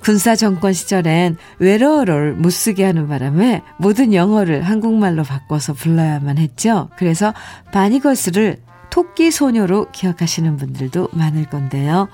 군사 0.00 0.34
정권 0.34 0.72
시절엔 0.72 1.36
외로어를 1.58 2.32
못 2.32 2.50
쓰게 2.50 2.84
하는 2.84 3.06
바람에 3.06 3.62
모든 3.76 4.14
영어를 4.14 4.62
한국말로 4.62 5.22
바꿔서 5.22 5.74
불러야만 5.74 6.38
했죠. 6.38 6.88
그래서 6.96 7.34
바니걸스를 7.72 8.62
토끼 8.88 9.30
소녀로 9.30 9.90
기억하시는 9.92 10.56
분들도 10.56 11.10
많을 11.12 11.44
건데요. 11.44 12.08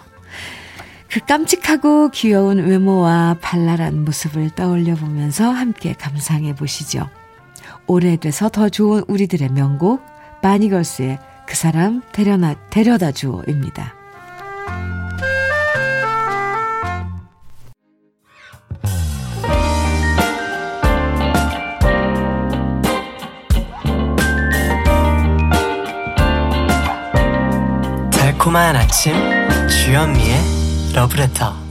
그 1.08 1.20
깜찍하고 1.20 2.10
귀여운 2.10 2.58
외모와 2.58 3.36
발랄한 3.40 4.04
모습을 4.04 4.50
떠올려 4.50 4.96
보면서 4.96 5.48
함께 5.50 5.94
감상해 5.94 6.54
보시죠. 6.54 7.08
오래돼서 7.86 8.48
더 8.48 8.68
좋은 8.68 9.04
우리들의 9.06 9.50
명곡, 9.50 10.02
바니걸스의 10.42 11.18
그 11.46 11.54
사람 11.54 12.02
데려나, 12.12 12.54
데려다 12.70 13.12
주어입니다. 13.12 13.94
달콤한 28.10 28.76
아침 28.76 29.14
주현미의 29.68 30.36
러브레터 30.94 31.66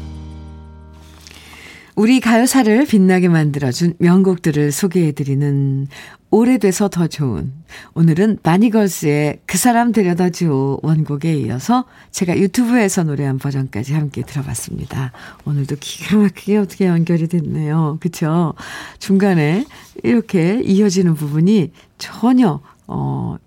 우리 1.96 2.20
가요사를 2.20 2.86
빛나게 2.86 3.30
만들어준 3.30 3.96
명곡들을 4.00 4.72
소개해드리는 4.72 5.88
오래돼서 6.36 6.90
더 6.90 7.08
좋은 7.08 7.54
오늘은 7.94 8.40
마니걸스의 8.44 9.40
그 9.46 9.58
사람 9.58 9.94
데려다 9.94 10.30
줘 10.30 10.78
원곡에 10.82 11.34
이어서 11.34 11.86
제가 12.12 12.38
유튜브에서 12.38 13.04
노래한 13.04 13.40
버전까지 13.40 13.94
함께 13.94 14.22
들어봤습니다. 14.22 15.14
오늘도 15.46 15.78
기가 15.80 16.18
막히게 16.18 16.58
어떻게 16.58 16.88
연결이 16.88 17.30
됐네요. 17.30 18.00
그쵸? 18.02 18.54
중간에 19.00 19.66
이렇게 20.04 20.62
이어지는 20.62 21.16
부분이 21.16 21.72
전혀 22.00 22.60
어 22.86 23.38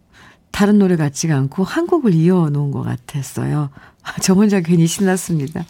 다른 0.51 0.79
노래 0.79 0.97
같지가 0.97 1.37
않고 1.37 1.65
한 1.65 1.87
곡을 1.87 2.15
이어 2.15 2.49
놓은 2.49 2.71
것 2.71 2.83
같았어요. 2.85 3.69
저 4.23 4.33
혼자 4.33 4.61
괜히 4.63 4.87
신났습니다. 4.87 5.67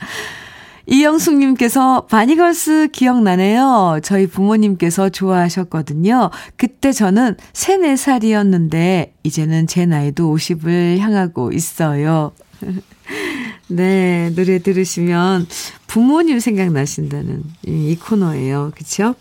이영숙님께서 0.88 2.06
바니걸스 2.06 2.88
기억나네요. 2.92 4.00
저희 4.02 4.26
부모님께서 4.26 5.10
좋아하셨거든요. 5.10 6.30
그때 6.56 6.92
저는 6.92 7.36
3, 7.52 7.82
4살이었는데, 7.82 9.10
이제는 9.22 9.66
제 9.66 9.84
나이도 9.84 10.34
50을 10.34 10.98
향하고 10.98 11.52
있어요. 11.52 12.32
네, 13.68 14.32
노래 14.34 14.58
들으시면 14.60 15.46
부모님 15.86 16.40
생각나신다는 16.40 17.44
이, 17.66 17.90
이 17.90 17.96
코너예요. 17.96 18.72
그쵸? 18.74 19.14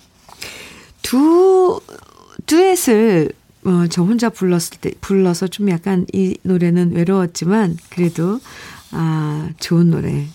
두, 1.02 1.82
듀엣을 2.46 3.32
어, 3.66 3.88
저 3.90 4.04
혼자 4.04 4.30
불렀을 4.30 4.78
때, 4.80 4.92
불러서 5.02 5.48
좀 5.48 5.70
약간 5.70 6.06
이 6.14 6.38
노래는 6.44 6.94
외로웠지만, 6.94 7.76
그래도, 7.90 8.40
아, 8.92 9.50
좋은 9.60 9.90
노래 9.92 10.28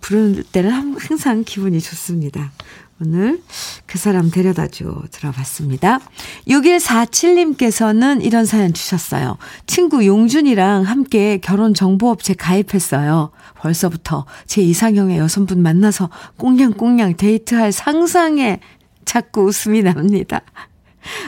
부를 0.00 0.42
때는 0.44 0.70
항상 0.98 1.44
기분이 1.44 1.80
좋습니다. 1.80 2.52
오늘 3.00 3.40
그 3.86 3.96
사람 3.96 4.28
데려다줘 4.30 5.04
들어봤습니다. 5.12 6.00
6147님께서는 6.48 8.24
이런 8.24 8.44
사연 8.44 8.72
주셨어요. 8.72 9.38
친구 9.66 10.04
용준이랑 10.04 10.82
함께 10.82 11.38
결혼정보업체 11.38 12.34
가입했어요. 12.34 13.30
벌써부터 13.56 14.26
제 14.46 14.62
이상형의 14.62 15.18
여성분 15.18 15.62
만나서 15.62 16.10
꽁냥꽁냥 16.38 17.16
데이트할 17.16 17.70
상상에 17.70 18.58
자꾸 19.04 19.44
웃음이 19.44 19.82
납니다. 19.82 20.42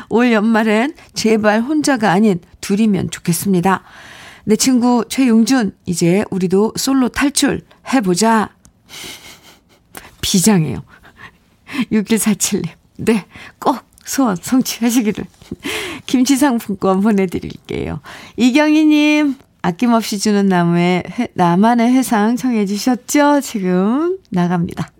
올 0.09 0.33
연말엔 0.33 0.95
제발 1.14 1.62
혼자가 1.62 2.11
아닌 2.11 2.41
둘이면 2.61 3.11
좋겠습니다. 3.11 3.83
내 4.45 4.57
친구 4.57 5.05
최용준, 5.09 5.77
이제 5.87 6.25
우리도 6.31 6.73
솔로 6.77 7.09
탈출 7.09 7.61
해보자. 7.93 8.51
비장해요. 10.20 10.82
6147님. 11.93 12.68
네, 12.99 13.24
꼭 13.59 13.78
소원 14.05 14.36
성취하시기를. 14.36 15.24
김치 16.07 16.36
상품권 16.36 17.01
보내드릴게요. 17.01 18.01
이경희님, 18.36 19.36
아낌없이 19.62 20.18
주는 20.18 20.47
나무의 20.49 21.05
회, 21.18 21.28
나만의 21.34 21.93
회상 21.93 22.36
청해 22.36 22.66
주셨죠? 22.66 23.41
지금 23.41 24.18
나갑니다. 24.30 24.91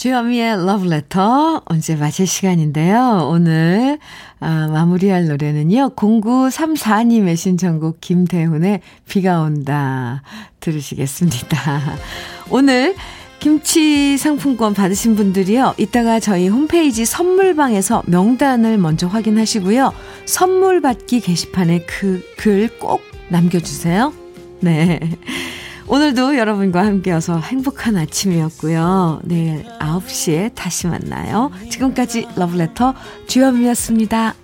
주현미의 0.00 0.64
러브레터 0.64 1.60
언제 1.66 1.94
마칠 1.94 2.26
시간인데요. 2.26 3.28
오늘 3.30 3.98
아, 4.40 4.66
마무리할 4.72 5.26
노래는요. 5.26 5.90
0934님의 5.94 7.36
신청곡 7.36 8.00
김태훈의 8.00 8.80
비가 9.06 9.42
온다 9.42 10.22
들으시겠습니다. 10.60 11.82
오늘 12.48 12.94
김치 13.40 14.16
상품권 14.16 14.72
받으신 14.72 15.16
분들이요. 15.16 15.74
이따가 15.76 16.18
저희 16.18 16.48
홈페이지 16.48 17.04
선물방에서 17.04 18.04
명단을 18.06 18.78
먼저 18.78 19.06
확인하시고요. 19.06 19.92
선물 20.24 20.80
받기 20.80 21.20
게시판에 21.20 21.80
그 21.80 22.22
글 22.38 22.70
꼭 22.78 23.02
남겨주세요. 23.28 24.14
네. 24.60 24.98
오늘도 25.90 26.38
여러분과 26.38 26.86
함께여서 26.86 27.40
행복한 27.40 27.96
아침이었고요. 27.96 29.22
내일 29.24 29.64
9시에 29.80 30.54
다시 30.54 30.86
만나요. 30.86 31.50
지금까지 31.68 32.28
러브레터 32.36 32.94
주현미였습니다. 33.26 34.39